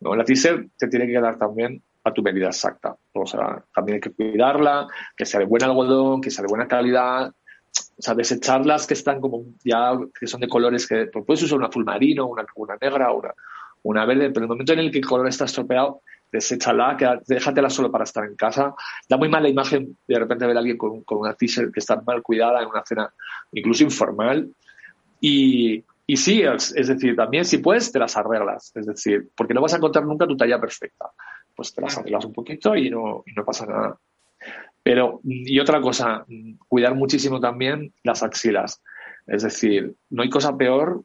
¿no? 0.00 0.16
La 0.16 0.24
t-shirt 0.24 0.70
te 0.76 0.88
tiene 0.88 1.06
que 1.06 1.12
quedar 1.12 1.38
también 1.38 1.80
a 2.02 2.12
tu 2.12 2.22
medida 2.22 2.46
exacta. 2.46 2.96
O 3.12 3.26
sea, 3.26 3.62
también 3.74 3.96
hay 3.96 4.00
que 4.00 4.10
cuidarla, 4.10 4.86
que 5.16 5.26
sea 5.26 5.40
de 5.40 5.46
buen 5.46 5.62
algodón, 5.62 6.20
que 6.20 6.30
sea 6.30 6.42
de 6.42 6.48
buena 6.48 6.66
calidad. 6.66 7.32
O 7.98 8.02
sea, 8.02 8.14
desechar 8.14 8.66
las 8.66 8.86
que 8.86 8.94
están 8.94 9.20
como 9.20 9.44
ya, 9.64 9.92
que 10.18 10.26
son 10.26 10.40
de 10.40 10.48
colores 10.48 10.86
que 10.86 11.06
pues 11.06 11.24
puedes 11.24 11.42
usar 11.42 11.58
una 11.58 11.68
azul 11.68 11.84
marino, 11.84 12.26
una, 12.26 12.44
una 12.54 12.76
negra, 12.80 13.10
una, 13.12 13.32
una 13.82 14.04
verde, 14.04 14.30
pero 14.30 14.40
en 14.40 14.42
el 14.44 14.48
momento 14.48 14.72
en 14.72 14.80
el 14.80 14.90
que 14.90 14.98
el 14.98 15.06
color 15.06 15.28
está 15.28 15.46
estropeado, 15.46 16.02
deséchala, 16.30 16.96
que, 16.96 17.08
déjatela 17.26 17.70
solo 17.70 17.90
para 17.90 18.04
estar 18.04 18.24
en 18.24 18.36
casa. 18.36 18.74
Da 19.08 19.16
muy 19.16 19.28
mala 19.28 19.48
imagen 19.48 19.96
de 20.06 20.18
repente 20.18 20.46
ver 20.46 20.56
a 20.56 20.60
alguien 20.60 20.76
con, 20.76 21.02
con 21.04 21.18
una 21.18 21.34
t-shirt 21.34 21.72
que 21.72 21.80
está 21.80 22.00
mal 22.02 22.22
cuidada 22.22 22.62
en 22.62 22.68
una 22.68 22.84
cena, 22.84 23.12
incluso 23.52 23.84
informal. 23.84 24.50
Y, 25.20 25.82
y 26.06 26.16
sí, 26.16 26.42
es, 26.42 26.74
decir, 26.74 27.16
también 27.16 27.44
si 27.44 27.58
puedes, 27.58 27.90
te 27.90 27.98
las 27.98 28.16
arreglas. 28.16 28.72
Es 28.74 28.86
decir, 28.86 29.28
porque 29.34 29.54
no 29.54 29.60
vas 29.60 29.74
a 29.74 29.76
encontrar 29.76 30.04
nunca 30.04 30.26
tu 30.26 30.36
talla 30.36 30.60
perfecta. 30.60 31.10
Pues 31.54 31.72
te 31.72 31.80
las 31.80 31.96
arreglas 31.96 32.24
un 32.24 32.32
poquito 32.32 32.76
y 32.76 32.90
no, 32.90 33.22
y 33.26 33.32
no 33.32 33.44
pasa 33.44 33.66
nada. 33.66 33.98
Pero, 34.82 35.20
y 35.24 35.58
otra 35.58 35.80
cosa, 35.80 36.24
cuidar 36.68 36.94
muchísimo 36.94 37.40
también 37.40 37.92
las 38.04 38.22
axilas. 38.22 38.82
Es 39.26 39.42
decir, 39.42 39.94
no 40.10 40.22
hay 40.22 40.30
cosa 40.30 40.56
peor 40.56 41.02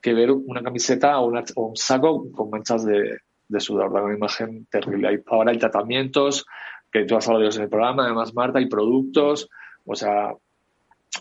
que 0.00 0.14
ver 0.14 0.30
una 0.30 0.62
camiseta 0.62 1.18
o, 1.18 1.32
un 1.56 1.76
saco 1.76 2.30
con 2.30 2.50
manchas 2.50 2.84
de, 2.84 3.18
de 3.48 3.60
sudor. 3.60 3.92
Da 3.92 4.02
una 4.02 4.14
imagen 4.14 4.66
terrible. 4.70 5.22
ahora 5.26 5.50
hay 5.50 5.58
tratamientos, 5.58 6.44
que 6.92 7.04
tú 7.04 7.16
has 7.16 7.26
hablado 7.26 7.40
de 7.40 7.46
ellos 7.46 7.56
en 7.56 7.64
el 7.64 7.68
programa, 7.68 8.04
además, 8.04 8.32
Marta, 8.34 8.60
hay 8.60 8.68
productos. 8.68 9.48
O 9.84 9.96
sea, 9.96 10.32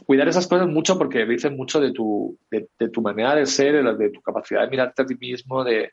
cuidar 0.05 0.27
esas 0.27 0.47
cosas 0.47 0.67
mucho 0.67 0.97
porque 0.97 1.25
dicen 1.25 1.55
mucho 1.55 1.81
de 1.81 1.91
tu, 1.91 2.37
de, 2.51 2.89
tu 2.89 3.01
manera 3.01 3.35
de 3.35 3.45
ser, 3.47 3.83
de, 3.97 4.09
tu 4.11 4.21
capacidad 4.21 4.61
de 4.61 4.69
mirarte 4.69 5.01
a 5.01 5.05
ti 5.05 5.15
mismo, 5.15 5.63
de, 5.63 5.89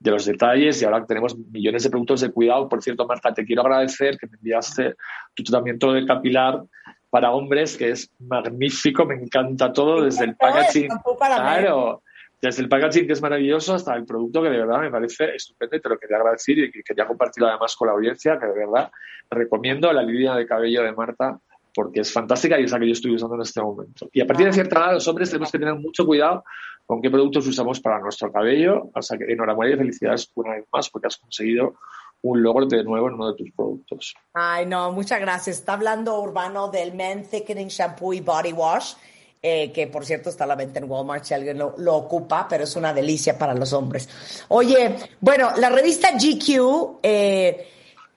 los 0.00 0.26
detalles. 0.26 0.80
Y 0.80 0.84
ahora 0.84 1.04
tenemos 1.06 1.36
millones 1.36 1.82
de 1.82 1.90
productos 1.90 2.20
de 2.20 2.30
cuidado. 2.30 2.68
Por 2.68 2.82
cierto, 2.82 3.06
Marta, 3.06 3.32
te 3.32 3.44
quiero 3.44 3.62
agradecer 3.62 4.16
que 4.18 4.26
me 4.26 4.36
enviaste 4.36 4.94
tu 5.34 5.42
tratamiento 5.42 5.92
de 5.92 6.06
capilar 6.06 6.62
para 7.10 7.32
hombres, 7.32 7.76
que 7.76 7.90
es 7.90 8.10
magnífico, 8.18 9.04
me 9.06 9.14
encanta 9.14 9.72
todo, 9.72 10.02
desde 10.02 10.26
el 10.26 10.36
packaging. 10.36 10.88
Claro, 11.18 12.02
desde 12.40 12.62
el 12.62 12.68
packaging 12.68 13.06
que 13.06 13.14
es 13.14 13.22
maravilloso 13.22 13.74
hasta 13.74 13.94
el 13.94 14.04
producto 14.04 14.42
que 14.42 14.50
de 14.50 14.58
verdad 14.58 14.80
me 14.80 14.90
parece 14.90 15.34
estupendo 15.34 15.76
y 15.76 15.80
te 15.80 15.88
lo 15.88 15.98
quería 15.98 16.18
agradecer 16.18 16.58
y 16.58 16.70
que 16.70 16.82
quería 16.82 17.06
compartirlo 17.06 17.48
además 17.48 17.74
con 17.76 17.88
la 17.88 17.94
audiencia, 17.94 18.38
que 18.38 18.46
de 18.46 18.52
verdad 18.52 18.90
recomiendo 19.30 19.92
la 19.92 20.02
línea 20.02 20.34
de 20.36 20.46
cabello 20.46 20.82
de 20.82 20.92
Marta 20.92 21.38
porque 21.74 22.00
es 22.00 22.12
fantástica 22.12 22.58
y 22.58 22.64
es 22.64 22.72
la 22.72 22.78
que 22.78 22.86
yo 22.86 22.92
estoy 22.92 23.14
usando 23.14 23.36
en 23.36 23.42
este 23.42 23.60
momento. 23.60 24.08
Y 24.12 24.20
a 24.20 24.26
partir 24.26 24.46
de 24.46 24.52
cierta 24.52 24.78
edad, 24.78 24.92
los 24.94 25.08
hombres 25.08 25.30
tenemos 25.30 25.50
que 25.50 25.58
tener 25.58 25.74
mucho 25.74 26.04
cuidado 26.04 26.44
con 26.88 27.02
qué 27.02 27.10
productos 27.10 27.46
usamos 27.46 27.80
para 27.80 28.00
nuestro 28.00 28.32
cabello. 28.32 28.90
Sea 28.98 29.18
que 29.18 29.30
enhorabuena 29.30 29.74
y 29.74 29.76
felicidades 29.76 30.32
una 30.34 30.54
vez 30.54 30.64
más 30.72 30.88
porque 30.88 31.08
has 31.08 31.18
conseguido 31.18 31.74
un 32.22 32.42
logro 32.42 32.64
de 32.64 32.82
nuevo 32.82 33.08
en 33.08 33.14
uno 33.14 33.28
de 33.28 33.36
tus 33.36 33.52
productos. 33.52 34.14
Ay, 34.32 34.64
no, 34.64 34.90
muchas 34.90 35.20
gracias. 35.20 35.58
Está 35.58 35.74
hablando 35.74 36.18
Urbano 36.18 36.68
del 36.68 36.94
Men 36.94 37.28
Thickening 37.28 37.68
Shampoo 37.68 38.14
y 38.14 38.20
Body 38.20 38.52
Wash. 38.52 38.94
Eh, 39.40 39.70
que 39.70 39.86
por 39.86 40.04
cierto 40.04 40.30
está 40.30 40.44
a 40.44 40.46
la 40.48 40.56
venta 40.56 40.80
en 40.80 40.90
Walmart 40.90 41.22
si 41.22 41.32
alguien 41.32 41.58
lo, 41.58 41.74
lo, 41.78 41.94
ocupa, 41.94 42.48
pero 42.48 42.64
es 42.64 42.74
una 42.74 42.92
delicia 42.92 43.38
para 43.38 43.54
los 43.54 43.72
hombres. 43.72 44.08
Oye, 44.48 44.96
bueno, 45.20 45.50
la 45.58 45.68
revista 45.68 46.10
GQ 46.10 46.98
eh, 47.02 47.68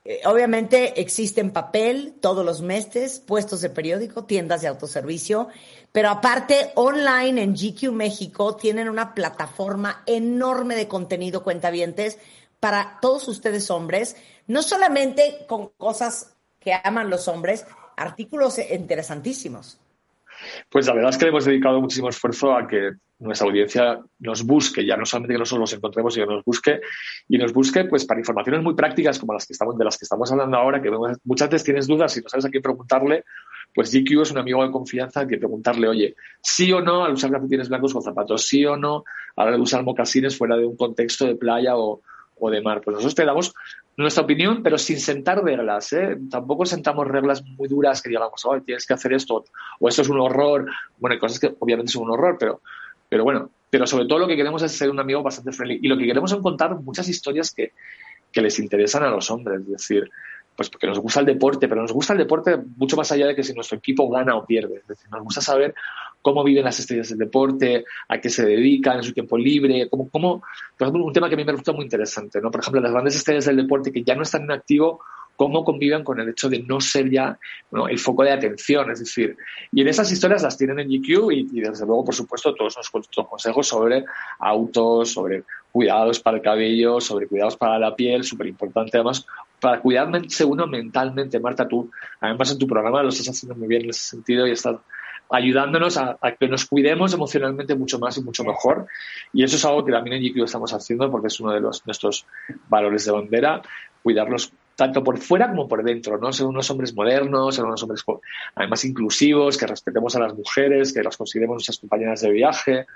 eh, 0.04 0.22
obviamente 0.26 1.00
existe 1.00 1.42
en 1.42 1.52
papel 1.52 2.16
todos 2.22 2.44
los 2.44 2.62
meses, 2.62 3.20
puestos 3.20 3.62
de 3.62 3.70
periódico, 3.70 4.26
tiendas 4.26 4.62
de 4.62 4.68
autoservicio, 4.68 5.48
pero 5.92 6.10
aparte 6.10 6.72
online 6.76 7.44
en 7.44 7.54
GQ 7.54 7.92
México 7.92 8.56
tienen 8.56 8.90
una 8.90 9.14
plataforma 9.14 10.02
enorme 10.08 10.76
de 10.76 10.88
contenido 10.88 11.44
cuentavientes 11.44 12.18
para 12.60 12.98
todos 13.00 13.28
ustedes 13.28 13.70
hombres, 13.70 14.16
no 14.48 14.64
solamente 14.64 15.46
con 15.48 15.70
cosas 15.78 16.34
que 16.60 16.74
aman 16.84 17.10
los 17.10 17.28
hombres, 17.28 17.66
artículos 17.96 18.58
interesantísimos. 18.58 19.80
Pues 20.70 20.88
la 20.88 20.94
verdad 20.94 21.12
es 21.12 21.18
que 21.18 21.26
le 21.26 21.30
hemos 21.30 21.46
dedicado 21.46 21.82
muchísimo 21.82 22.10
esfuerzo 22.10 22.56
a 22.56 22.68
que 22.68 22.92
nuestra 23.20 23.48
audiencia 23.48 24.00
nos 24.20 24.44
busque, 24.44 24.86
ya 24.86 24.98
no 24.98 25.06
solamente 25.06 25.36
que 25.36 25.40
nosotros 25.40 25.62
los 25.62 25.74
encontremos, 25.74 26.14
sino 26.14 26.28
que 26.28 26.34
nos 26.34 26.46
busque 26.46 26.82
y 27.28 27.38
nos 27.38 27.54
busque 27.54 27.86
pues 27.86 28.06
para 28.06 28.20
informaciones 28.20 28.64
muy 28.64 28.74
prácticas 28.74 29.20
como 29.20 29.34
las 29.34 29.46
que 29.46 29.54
estamos, 29.54 29.78
de 29.78 29.86
las 29.86 29.98
que 29.98 30.06
estamos 30.06 30.32
hablando 30.32 30.58
ahora, 30.58 30.82
que 30.82 30.90
muchas 31.24 31.50
veces 31.50 31.64
tienes 31.64 31.88
dudas 31.88 32.16
y 32.18 32.22
no 32.22 32.30
sabes 32.30 32.46
a 32.46 32.50
quién 32.50 32.64
preguntarle, 32.64 33.24
pues 33.74 33.94
GQ 33.94 34.22
es 34.22 34.32
un 34.32 34.40
amigo 34.40 34.64
de 34.64 34.72
confianza 34.72 35.28
que 35.28 35.38
preguntarle, 35.38 35.88
oye, 35.88 36.16
sí 36.42 36.74
o 36.74 36.82
no 36.82 37.06
al 37.06 37.14
usar 37.14 37.32
calcetines 37.32 37.70
blancos 37.70 37.94
con 37.94 38.02
zapatos, 38.02 38.44
sí 38.48 38.66
o 38.66 38.76
no 38.76 39.04
a 39.36 39.46
la 39.46 39.52
de 39.52 39.60
usar 39.60 39.84
mocasines 39.84 40.38
fuera 40.38 40.58
de 40.58 40.66
un 40.66 40.76
contexto 40.76 41.26
de 41.26 41.36
playa 41.36 41.78
o, 41.78 42.02
o 42.42 42.50
de 42.50 42.62
mar. 42.62 42.82
Pues 42.84 42.96
nosotros 42.96 43.16
te 43.16 43.24
damos 43.24 43.54
nuestra 43.96 44.24
opinión, 44.24 44.64
pero 44.64 44.78
sin 44.78 45.00
sentar 45.00 45.44
reglas. 45.44 45.94
¿eh? 45.94 46.18
Tampoco 46.30 46.66
sentamos 46.66 47.08
reglas 47.08 47.44
muy 47.44 47.68
duras 47.68 48.02
que 48.02 48.10
digamos, 48.10 48.44
oh, 48.46 48.60
tienes 48.62 48.86
que 48.86 48.94
hacer 48.94 49.14
esto, 49.14 49.46
o 49.80 49.88
esto 49.88 50.02
es 50.02 50.10
un 50.10 50.20
horror. 50.20 50.66
Bueno, 50.98 51.14
hay 51.14 51.20
cosas 51.20 51.40
que 51.40 51.56
obviamente 51.60 51.92
son 51.92 52.04
un 52.04 52.12
horror, 52.12 52.38
pero, 52.40 52.62
pero 53.08 53.24
bueno, 53.24 53.50
pero 53.70 53.86
sobre 53.88 54.06
todo 54.06 54.20
lo 54.20 54.28
que 54.28 54.36
queremos 54.36 54.62
es 54.64 54.72
ser 54.72 54.90
un 54.90 55.00
amigo 55.00 55.22
bastante 55.22 55.52
friendly. 55.52 55.80
Y 55.84 55.88
lo 55.88 55.98
que 55.98 56.06
queremos 56.06 56.32
es 56.32 56.40
contar 56.40 56.76
muchas 56.82 57.08
historias 57.08 57.54
que, 57.54 57.74
que 58.32 58.42
les 58.42 58.58
interesan 58.60 59.04
a 59.04 59.10
los 59.12 59.30
hombres. 59.30 59.62
Es 59.62 59.68
decir, 59.68 60.10
pues 60.56 60.70
porque 60.70 60.88
nos 60.88 61.00
gusta 61.00 61.20
el 61.20 61.26
deporte, 61.26 61.68
pero 61.68 61.82
nos 61.82 61.94
gusta 61.94 62.14
el 62.14 62.20
deporte 62.20 62.58
mucho 62.78 62.98
más 62.98 63.12
allá 63.12 63.28
de 63.28 63.36
que 63.36 63.44
si 63.44 63.54
nuestro 63.54 63.78
equipo 63.78 64.10
gana 64.10 64.36
o 64.36 64.46
pierde. 64.46 64.78
Es 64.78 64.88
decir, 64.88 65.10
nos 65.12 65.24
gusta 65.24 65.42
saber 65.42 65.76
cómo 66.22 66.44
viven 66.44 66.64
las 66.64 66.80
estrellas 66.80 67.10
del 67.10 67.20
deporte, 67.20 67.86
a 68.08 68.20
qué 68.20 68.30
se 68.30 68.46
dedican 68.46 68.98
en 68.98 69.04
su 69.04 69.14
tiempo 69.14 69.38
libre, 69.38 69.90
cómo, 69.90 70.10
cómo, 70.10 70.42
por 70.78 70.88
ejemplo, 70.88 71.06
un 71.06 71.14
tema 71.14 71.30
que 71.30 71.36
a 71.36 71.38
mí 71.38 71.44
me 71.44 71.52
resulta 71.52 71.74
muy 71.74 71.86
interesante, 71.86 72.40
¿no? 72.42 72.52
Por 72.52 72.62
ejemplo, 72.62 72.82
las 72.82 72.92
grandes 72.92 73.16
estrellas 73.16 73.46
del 73.46 73.58
deporte 73.58 73.92
que 73.92 74.04
ya 74.04 74.16
no 74.16 74.24
están 74.24 74.44
en 74.44 74.52
activo, 74.52 75.02
cómo 75.36 75.64
conviven 75.64 76.04
con 76.04 76.20
el 76.20 76.30
hecho 76.30 76.50
de 76.50 76.62
no 76.62 76.80
ser 76.80 77.10
ya 77.10 77.40
el 77.90 77.98
foco 77.98 78.24
de 78.24 78.32
atención, 78.32 78.92
es 78.92 79.00
decir, 79.00 79.36
y 79.72 79.82
en 79.82 79.88
esas 79.88 80.12
historias 80.12 80.44
las 80.44 80.56
tienen 80.56 80.80
en 80.80 80.88
GQ 80.88 81.32
y, 81.32 81.48
y 81.52 81.62
desde 81.62 81.86
luego, 81.86 82.06
por 82.06 82.14
supuesto, 82.14 82.54
todos 82.54 82.76
nuestros 82.76 83.28
consejos 83.28 83.68
sobre 83.68 84.06
autos, 84.38 85.12
sobre 85.12 85.44
cuidados 85.72 86.20
para 86.20 86.38
el 86.38 86.44
cabello, 86.44 87.00
sobre 87.00 87.28
cuidados 87.28 87.58
para 87.58 87.80
la 87.80 87.96
piel, 87.96 88.24
súper 88.24 88.48
importante 88.48 88.98
además, 88.98 89.26
para 89.60 89.80
cuidarse 89.80 90.44
uno 90.46 90.68
mentalmente. 90.68 91.40
Marta, 91.40 91.68
tú, 91.68 91.90
además 92.20 92.52
en 92.52 92.58
tu 92.58 92.68
programa 92.68 93.02
lo 93.02 93.10
estás 93.10 93.30
haciendo 93.30 93.56
muy 93.56 93.68
bien 93.68 93.84
en 93.84 93.90
ese 93.92 94.10
sentido 94.10 94.46
y 94.46 94.52
estás 94.52 94.78
ayudándonos 95.32 95.98
a, 95.98 96.18
que 96.40 96.48
nos 96.48 96.66
cuidemos 96.66 97.14
emocionalmente 97.14 97.76
mucho 97.76 98.00
más 98.00 98.18
y 98.18 98.22
mucho 98.22 98.44
mejor. 98.44 98.88
Y 99.34 99.44
eso 99.44 99.56
es 99.56 99.66
algo 99.66 99.86
que 99.86 99.92
también 99.92 100.18
en 100.18 100.34
GQ 100.34 100.44
estamos 100.44 100.74
haciendo 100.74 101.10
porque 101.10 101.28
es 101.28 101.40
uno 101.40 101.54
de 101.54 101.62
los, 101.62 101.86
nuestros 101.86 102.26
valores 102.68 103.06
de 103.06 103.12
bandera, 103.12 103.62
cuidarnos 104.04 104.52
tanto 104.76 105.04
por 105.04 105.18
fuera 105.20 105.50
como 105.50 105.68
por 105.68 105.84
dentro, 105.84 106.18
¿no? 106.18 106.34
Ser 106.34 106.48
unos 106.48 106.70
hombres 106.72 106.94
modernos, 106.94 107.56
ser 107.56 107.66
unos 107.66 107.82
hombres 107.84 108.04
además 108.56 108.84
inclusivos, 108.84 109.58
que 109.58 109.68
respetemos 109.68 110.16
a 110.16 110.20
las 110.20 110.34
mujeres, 110.34 110.94
que 110.94 111.04
las 111.04 111.16
consideremos 111.16 111.56
nuestras 111.56 111.80
compañeras 111.80 112.22
de 112.22 112.32
viaje, 112.32 112.88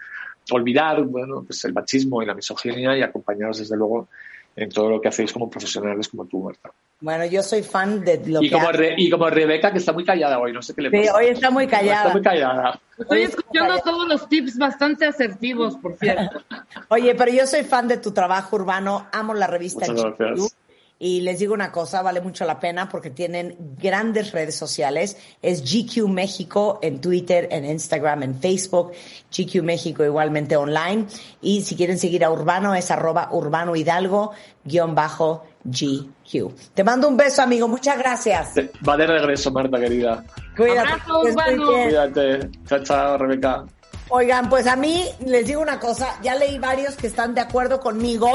olvidar, 0.52 1.02
bueno, 1.04 1.44
pues 1.46 1.64
el 1.66 1.74
machismo 1.74 2.22
y 2.22 2.26
la 2.26 2.34
misoginia 2.34 2.98
y 2.98 3.02
acompañaros 3.02 3.60
desde 3.60 3.78
luego 3.78 4.10
en 4.56 4.70
todo 4.70 4.90
lo 4.90 5.02
que 5.02 5.10
hacéis 5.10 5.32
como 5.32 5.50
profesionales 5.50 6.10
como 6.10 6.26
tú, 6.26 6.44
Marta. 6.44 6.72
Bueno, 7.02 7.26
yo 7.26 7.44
soy 7.44 7.62
fan 7.62 8.06
de 8.06 8.22
lo 8.26 8.42
y 8.42 8.50
que 8.50 8.56
como 8.56 8.70
Y 8.98 9.10
como 9.10 9.30
Rebeca, 9.30 9.72
que 9.72 9.80
está 9.80 9.92
muy 9.92 10.06
callada 10.06 10.40
hoy, 10.40 10.54
no 10.54 10.62
sé 10.62 10.74
qué 10.74 10.84
le 10.84 10.92
pasa. 10.92 11.04
Sí, 11.04 11.10
hoy 11.10 11.26
está 11.28 11.52
muy 11.52 11.68
callada. 11.68 12.04
Está 12.04 12.14
muy 12.14 12.22
callada. 12.22 12.80
Estoy 12.98 13.24
escuchando 13.24 13.78
todos 13.80 14.08
los 14.08 14.30
tips 14.30 14.58
bastante 14.58 15.06
asertivos, 15.06 15.76
por 15.76 15.98
cierto. 15.98 16.42
Oye, 16.90 17.14
pero 17.16 17.32
yo 17.32 17.46
soy 17.46 17.64
fan 17.64 17.90
de 17.90 17.98
tu 17.98 18.12
trabajo 18.12 18.56
urbano, 18.56 19.08
amo 19.12 19.34
la 19.34 19.48
revista 19.48 19.86
Muchas 19.88 20.18
gracias. 20.18 20.56
Y 20.98 21.22
les 21.22 21.40
digo 21.40 21.54
una 21.54 21.74
cosa, 21.74 22.02
vale 22.02 22.22
mucho 22.22 22.46
la 22.46 22.62
pena 22.62 22.88
porque 22.88 23.10
tienen 23.10 23.58
grandes 23.78 24.32
redes 24.32 24.56
sociales. 24.56 25.18
Es 25.42 25.62
GQ 25.62 26.08
México 26.08 26.80
en 26.82 27.02
Twitter, 27.02 27.50
en 27.52 27.66
Instagram, 27.66 28.24
en 28.24 28.40
Facebook. 28.40 28.94
GQ 29.30 29.62
México 29.62 30.06
igualmente 30.06 30.56
online. 30.56 31.08
Y 31.42 31.64
si 31.64 31.76
quieren 31.76 32.00
seguir 32.00 32.24
a 32.24 32.32
Urbano 32.32 32.74
es 32.76 32.92
arroba 32.92 33.28
Urbano 33.34 33.76
Hidalgo 33.76 34.32
guion 34.64 34.96
bajo 34.96 35.44
GQ. 35.66 36.74
Te 36.74 36.84
mando 36.84 37.08
un 37.08 37.18
beso, 37.18 37.42
amigo. 37.42 37.68
Muchas 37.68 37.98
gracias. 37.98 38.54
Va 38.88 38.96
de 38.96 39.08
regreso, 39.08 39.52
Marta, 39.52 39.80
querida. 39.80 40.24
Cuídate. 40.56 41.12
Urbano. 41.12 41.66
Cuídate. 41.66 42.50
Chao, 42.68 42.80
chao, 42.84 43.18
Rebeca. 43.18 43.66
Oigan, 44.10 44.50
pues 44.50 44.68
a 44.68 44.76
mí 44.76 45.04
les 45.26 45.48
digo 45.48 45.62
una 45.62 45.80
cosa. 45.80 46.20
Ya 46.22 46.36
leí 46.36 46.60
varios 46.60 46.96
que 46.96 47.08
están 47.08 47.34
de 47.34 47.42
acuerdo 47.42 47.80
conmigo 47.80 48.30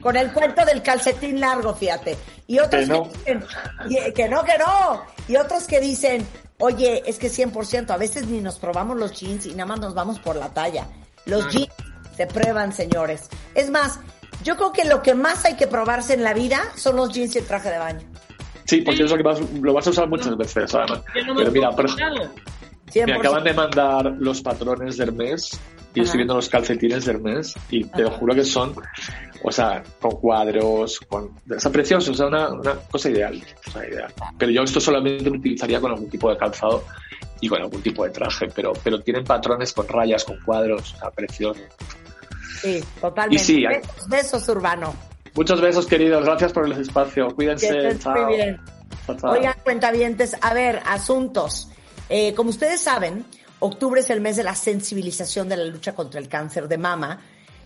con 0.00 0.16
el 0.16 0.32
cuento 0.32 0.64
del 0.64 0.82
calcetín 0.82 1.40
largo, 1.40 1.74
fíjate. 1.74 2.16
Y 2.46 2.58
otros 2.58 2.82
que, 2.82 2.86
no. 2.88 3.04
dicen, 3.04 4.12
que 4.14 4.28
no, 4.28 4.42
que 4.42 4.58
no. 4.58 5.02
Y 5.28 5.36
otros 5.36 5.64
que 5.66 5.80
dicen, 5.80 6.26
oye, 6.58 7.02
es 7.06 7.18
que 7.18 7.28
100%, 7.28 7.90
a 7.90 7.96
veces 7.96 8.26
ni 8.26 8.40
nos 8.40 8.58
probamos 8.58 8.96
los 8.96 9.12
jeans 9.12 9.46
y 9.46 9.50
nada 9.50 9.66
más 9.66 9.80
nos 9.80 9.94
vamos 9.94 10.18
por 10.18 10.36
la 10.36 10.48
talla. 10.48 10.86
Los 11.24 11.48
jeans 11.52 11.72
se 12.16 12.26
prueban, 12.26 12.72
señores. 12.72 13.28
Es 13.54 13.70
más, 13.70 14.00
yo 14.42 14.56
creo 14.56 14.72
que 14.72 14.84
lo 14.84 15.02
que 15.02 15.14
más 15.14 15.44
hay 15.44 15.56
que 15.56 15.66
probarse 15.66 16.14
en 16.14 16.24
la 16.24 16.34
vida 16.34 16.62
son 16.76 16.96
los 16.96 17.12
jeans 17.12 17.34
y 17.34 17.38
el 17.38 17.46
traje 17.46 17.70
de 17.70 17.78
baño. 17.78 18.06
Sí, 18.64 18.80
porque 18.82 19.02
es 19.02 19.10
lo 19.10 19.16
que 19.16 19.24
lo 19.60 19.72
vas 19.72 19.86
a 19.86 19.90
usar 19.90 20.08
muchas 20.08 20.36
veces, 20.36 20.74
además. 20.74 21.02
Pero 21.12 21.50
mira, 21.50 21.70
me 23.06 23.14
acaban 23.14 23.44
de 23.44 23.52
mandar 23.52 24.04
los 24.18 24.40
patrones 24.40 24.96
del 24.96 25.12
mes 25.12 25.58
y 25.94 26.00
estoy 26.00 26.18
viendo 26.18 26.34
los 26.34 26.48
calcetines 26.48 27.04
del 27.04 27.20
mes 27.20 27.54
y 27.70 27.84
te 27.84 28.02
lo 28.02 28.10
juro 28.10 28.34
que 28.34 28.44
son 28.44 28.74
o 29.44 29.50
sea, 29.50 29.82
con 30.00 30.12
cuadros, 30.12 31.00
con... 31.00 31.30
Está 31.50 31.70
precioso, 31.70 32.12
o 32.12 32.14
sea, 32.14 32.26
una, 32.26 32.48
una 32.50 32.74
cosa 32.74 33.10
ideal, 33.10 33.34
ideal. 33.34 34.12
Pero 34.38 34.52
yo 34.52 34.62
esto 34.62 34.80
solamente 34.80 35.24
lo 35.24 35.36
utilizaría 35.36 35.80
con 35.80 35.92
algún 35.92 36.08
tipo 36.08 36.30
de 36.30 36.36
calzado 36.36 36.84
y 37.40 37.48
con 37.48 37.60
algún 37.60 37.82
tipo 37.82 38.04
de 38.04 38.10
traje, 38.10 38.48
pero, 38.54 38.72
pero 38.84 39.00
tienen 39.00 39.24
patrones 39.24 39.72
con 39.72 39.88
rayas, 39.88 40.24
con 40.24 40.38
cuadros, 40.44 40.94
o 40.94 40.98
sea, 40.98 41.10
precioso. 41.10 41.60
Sí, 42.62 42.82
totalmente. 43.00 43.44
sí, 43.44 43.64
besos, 44.08 44.48
Urbano. 44.48 44.94
Muchos 45.34 45.60
besos, 45.60 45.86
queridos. 45.86 46.24
Gracias 46.24 46.52
por 46.52 46.66
el 46.66 46.72
espacio. 46.72 47.34
Cuídense. 47.34 47.98
Chao. 47.98 48.26
Muy 48.26 48.36
bien. 48.36 48.60
Oigan, 49.22 49.54
cuentavientes, 49.64 50.36
a 50.40 50.54
ver, 50.54 50.80
asuntos. 50.86 51.68
Eh, 52.08 52.34
como 52.34 52.50
ustedes 52.50 52.80
saben, 52.80 53.24
octubre 53.58 54.00
es 54.00 54.10
el 54.10 54.20
mes 54.20 54.36
de 54.36 54.44
la 54.44 54.54
sensibilización 54.54 55.48
de 55.48 55.56
la 55.56 55.64
lucha 55.64 55.94
contra 55.94 56.20
el 56.20 56.28
cáncer 56.28 56.68
de 56.68 56.78
mama, 56.78 57.20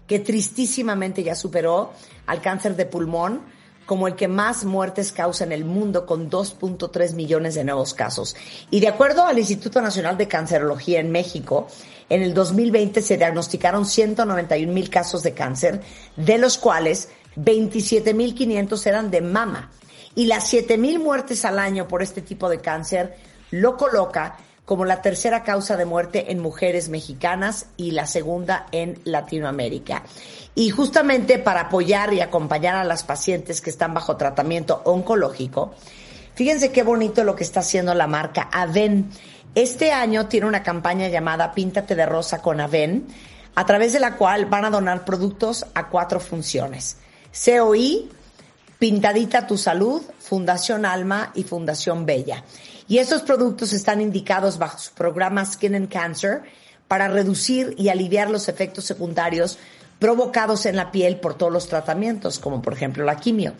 que 0.06 0.20
tristísimamente 0.20 1.22
ya 1.22 1.34
superó 1.34 1.92
al 2.26 2.40
cáncer 2.40 2.76
de 2.76 2.86
pulmón 2.86 3.42
como 3.86 4.08
el 4.08 4.16
que 4.16 4.28
más 4.28 4.64
muertes 4.64 5.12
causa 5.12 5.44
en 5.44 5.52
el 5.52 5.64
mundo 5.64 6.04
con 6.04 6.28
2.3 6.28 7.14
millones 7.14 7.54
de 7.54 7.64
nuevos 7.64 7.94
casos. 7.94 8.36
Y 8.70 8.80
de 8.80 8.88
acuerdo 8.88 9.24
al 9.24 9.38
Instituto 9.38 9.80
Nacional 9.80 10.18
de 10.18 10.28
Cancerología 10.28 11.00
en 11.00 11.12
México, 11.12 11.68
en 12.08 12.22
el 12.22 12.34
2020 12.34 13.00
se 13.00 13.16
diagnosticaron 13.16 13.86
191 13.86 14.72
mil 14.72 14.90
casos 14.90 15.22
de 15.22 15.32
cáncer, 15.32 15.80
de 16.16 16.38
los 16.38 16.58
cuales 16.58 17.08
27.500 17.36 18.86
eran 18.86 19.10
de 19.10 19.20
mama. 19.20 19.70
Y 20.14 20.26
las 20.26 20.52
7.000 20.52 20.98
muertes 20.98 21.44
al 21.44 21.58
año 21.58 21.86
por 21.86 22.02
este 22.02 22.22
tipo 22.22 22.48
de 22.48 22.60
cáncer 22.60 23.16
lo 23.50 23.76
coloca 23.76 24.38
como 24.66 24.84
la 24.84 25.00
tercera 25.00 25.44
causa 25.44 25.76
de 25.76 25.86
muerte 25.86 26.32
en 26.32 26.40
mujeres 26.40 26.90
mexicanas 26.90 27.66
y 27.76 27.92
la 27.92 28.06
segunda 28.06 28.66
en 28.72 29.00
Latinoamérica. 29.04 30.02
Y 30.56 30.70
justamente 30.70 31.38
para 31.38 31.62
apoyar 31.62 32.12
y 32.12 32.20
acompañar 32.20 32.74
a 32.74 32.84
las 32.84 33.04
pacientes 33.04 33.60
que 33.60 33.70
están 33.70 33.94
bajo 33.94 34.16
tratamiento 34.16 34.82
oncológico, 34.84 35.72
fíjense 36.34 36.72
qué 36.72 36.82
bonito 36.82 37.22
lo 37.22 37.36
que 37.36 37.44
está 37.44 37.60
haciendo 37.60 37.94
la 37.94 38.08
marca 38.08 38.50
Aven. 38.52 39.08
Este 39.54 39.92
año 39.92 40.26
tiene 40.26 40.48
una 40.48 40.64
campaña 40.64 41.08
llamada 41.08 41.54
Píntate 41.54 41.94
de 41.94 42.04
Rosa 42.04 42.42
con 42.42 42.60
Aven, 42.60 43.06
a 43.54 43.64
través 43.64 43.92
de 43.92 44.00
la 44.00 44.16
cual 44.16 44.46
van 44.46 44.64
a 44.64 44.70
donar 44.70 45.04
productos 45.04 45.64
a 45.74 45.88
cuatro 45.88 46.18
funciones. 46.18 46.96
COI, 47.32 48.10
Pintadita 48.78 49.46
Tu 49.46 49.56
Salud, 49.56 50.02
Fundación 50.18 50.84
Alma 50.84 51.30
y 51.34 51.44
Fundación 51.44 52.04
Bella. 52.04 52.42
Y 52.88 52.98
estos 52.98 53.22
productos 53.22 53.72
están 53.72 54.00
indicados 54.00 54.58
bajo 54.58 54.78
su 54.78 54.92
programa 54.92 55.44
Skin 55.44 55.74
and 55.74 55.88
Cancer 55.88 56.42
para 56.88 57.08
reducir 57.08 57.74
y 57.76 57.88
aliviar 57.88 58.30
los 58.30 58.48
efectos 58.48 58.84
secundarios 58.84 59.58
provocados 59.98 60.66
en 60.66 60.76
la 60.76 60.92
piel 60.92 61.18
por 61.18 61.34
todos 61.34 61.52
los 61.52 61.68
tratamientos, 61.68 62.38
como 62.38 62.62
por 62.62 62.74
ejemplo 62.74 63.04
la 63.04 63.16
quimio. 63.16 63.54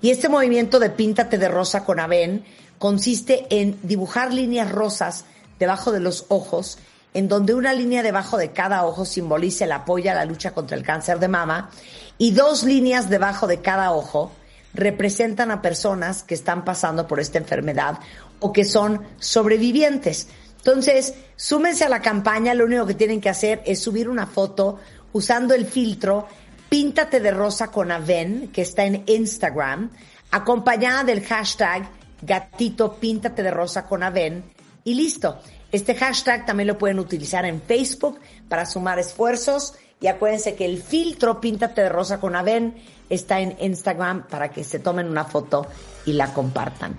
Y 0.00 0.10
este 0.10 0.28
movimiento 0.28 0.78
de 0.78 0.90
píntate 0.90 1.38
de 1.38 1.48
rosa 1.48 1.84
con 1.84 1.98
Aven 1.98 2.44
consiste 2.78 3.46
en 3.50 3.78
dibujar 3.82 4.32
líneas 4.32 4.70
rosas 4.70 5.24
debajo 5.58 5.90
de 5.90 6.00
los 6.00 6.26
ojos, 6.28 6.78
en 7.14 7.26
donde 7.26 7.54
una 7.54 7.72
línea 7.72 8.02
debajo 8.02 8.36
de 8.36 8.52
cada 8.52 8.84
ojo 8.84 9.04
simboliza 9.04 9.64
el 9.64 9.72
apoyo 9.72 10.10
a 10.12 10.14
la 10.14 10.24
lucha 10.24 10.52
contra 10.52 10.76
el 10.76 10.84
cáncer 10.84 11.18
de 11.18 11.26
mama 11.26 11.70
y 12.16 12.30
dos 12.32 12.62
líneas 12.62 13.10
debajo 13.10 13.48
de 13.48 13.60
cada 13.60 13.92
ojo 13.92 14.30
representan 14.74 15.50
a 15.50 15.62
personas 15.62 16.22
que 16.22 16.34
están 16.34 16.64
pasando 16.64 17.08
por 17.08 17.18
esta 17.18 17.38
enfermedad 17.38 17.98
o 18.40 18.52
que 18.52 18.64
son 18.64 19.02
sobrevivientes. 19.18 20.28
Entonces, 20.58 21.14
súmense 21.36 21.84
a 21.84 21.88
la 21.88 22.02
campaña, 22.02 22.54
lo 22.54 22.64
único 22.64 22.86
que 22.86 22.94
tienen 22.94 23.20
que 23.20 23.28
hacer 23.28 23.62
es 23.64 23.80
subir 23.80 24.08
una 24.08 24.26
foto 24.26 24.78
usando 25.12 25.54
el 25.54 25.66
filtro 25.66 26.26
Píntate 26.68 27.20
de 27.20 27.30
rosa 27.30 27.68
con 27.68 27.90
Aven, 27.90 28.50
que 28.52 28.60
está 28.60 28.84
en 28.84 29.02
Instagram, 29.06 29.90
acompañada 30.30 31.02
del 31.02 31.24
hashtag 31.24 31.88
gatito 32.20 32.96
píntate 32.96 33.42
de 33.42 33.50
rosa 33.50 33.86
con 33.86 34.02
Aven 34.02 34.44
y 34.84 34.94
listo. 34.94 35.38
Este 35.72 35.94
hashtag 35.94 36.44
también 36.44 36.66
lo 36.66 36.76
pueden 36.76 36.98
utilizar 36.98 37.46
en 37.46 37.62
Facebook 37.62 38.18
para 38.48 38.66
sumar 38.66 38.98
esfuerzos 38.98 39.74
y 40.00 40.06
acuérdense 40.08 40.54
que 40.54 40.64
el 40.64 40.82
filtro 40.82 41.40
Píntate 41.40 41.82
de 41.82 41.88
rosa 41.88 42.20
con 42.20 42.36
Aven 42.36 42.74
está 43.08 43.40
en 43.40 43.56
Instagram 43.60 44.26
para 44.28 44.50
que 44.50 44.62
se 44.62 44.78
tomen 44.78 45.08
una 45.08 45.24
foto 45.24 45.66
y 46.08 46.14
la 46.14 46.32
compartan. 46.32 46.98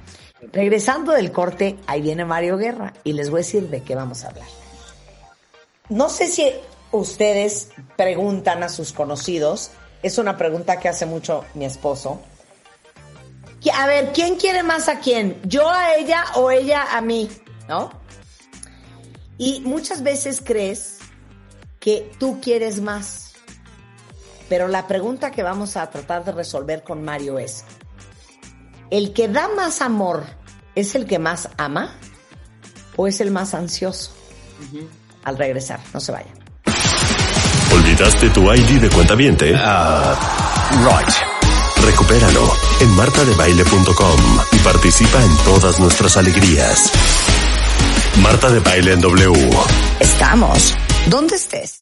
Regresando 0.53 1.13
del 1.13 1.31
corte, 1.31 1.77
ahí 1.87 2.01
viene 2.01 2.25
Mario 2.25 2.57
Guerra 2.57 2.93
y 3.03 3.13
les 3.13 3.31
voy 3.31 3.39
a 3.39 3.43
decir 3.43 3.69
de 3.69 3.81
qué 3.81 3.95
vamos 3.95 4.23
a 4.23 4.29
hablar. 4.29 4.47
No 5.89 6.09
sé 6.09 6.27
si 6.27 6.51
ustedes 6.91 7.69
preguntan 7.97 8.61
a 8.61 8.69
sus 8.69 8.93
conocidos, 8.93 9.71
es 10.03 10.19
una 10.19 10.37
pregunta 10.37 10.79
que 10.79 10.89
hace 10.89 11.07
mucho 11.07 11.43
mi 11.55 11.65
esposo. 11.65 12.21
A 13.73 13.87
ver, 13.87 14.13
¿quién 14.13 14.35
quiere 14.35 14.61
más 14.61 14.87
a 14.87 14.99
quién? 14.99 15.41
¿Yo 15.43 15.67
a 15.67 15.95
ella 15.95 16.23
o 16.35 16.51
ella 16.51 16.95
a 16.95 17.01
mí? 17.01 17.29
¿No? 17.67 17.91
Y 19.39 19.61
muchas 19.61 20.03
veces 20.03 20.41
crees 20.45 20.99
que 21.79 22.11
tú 22.19 22.39
quieres 22.41 22.79
más. 22.79 23.33
Pero 24.47 24.67
la 24.67 24.87
pregunta 24.87 25.31
que 25.31 25.43
vamos 25.43 25.77
a 25.77 25.89
tratar 25.89 26.23
de 26.25 26.31
resolver 26.31 26.83
con 26.83 27.03
Mario 27.03 27.39
es, 27.39 27.65
¿El 28.91 29.13
que 29.13 29.27
da 29.27 29.47
más 29.55 29.81
amor 29.81 30.25
es 30.75 30.95
el 30.95 31.05
que 31.05 31.19
más 31.19 31.49
ama 31.57 31.95
o 32.95 33.07
es 33.07 33.21
el 33.21 33.29
más 33.29 33.53
ansioso? 33.53 34.11
Al 35.23 35.37
regresar, 35.37 35.79
no 35.93 35.99
se 35.99 36.11
vayan. 36.11 36.33
¿Olvidaste 37.71 38.29
tu 38.31 38.51
ID 38.51 38.81
de 38.81 38.89
cuenta 38.89 39.13
viente? 39.13 39.53
Ah, 39.55 40.17
right. 40.83 41.85
Recupéralo 41.85 42.51
en 42.81 42.89
martadebaile.com 42.95 44.19
y 44.51 44.57
participa 44.59 45.23
en 45.23 45.37
todas 45.45 45.79
nuestras 45.79 46.17
alegrías. 46.17 46.91
Marta 48.23 48.49
de 48.49 48.59
Baile 48.59 48.93
en 48.93 49.01
W. 49.01 49.49
Estamos. 49.99 50.75
¿Dónde 51.07 51.35
estés? 51.35 51.77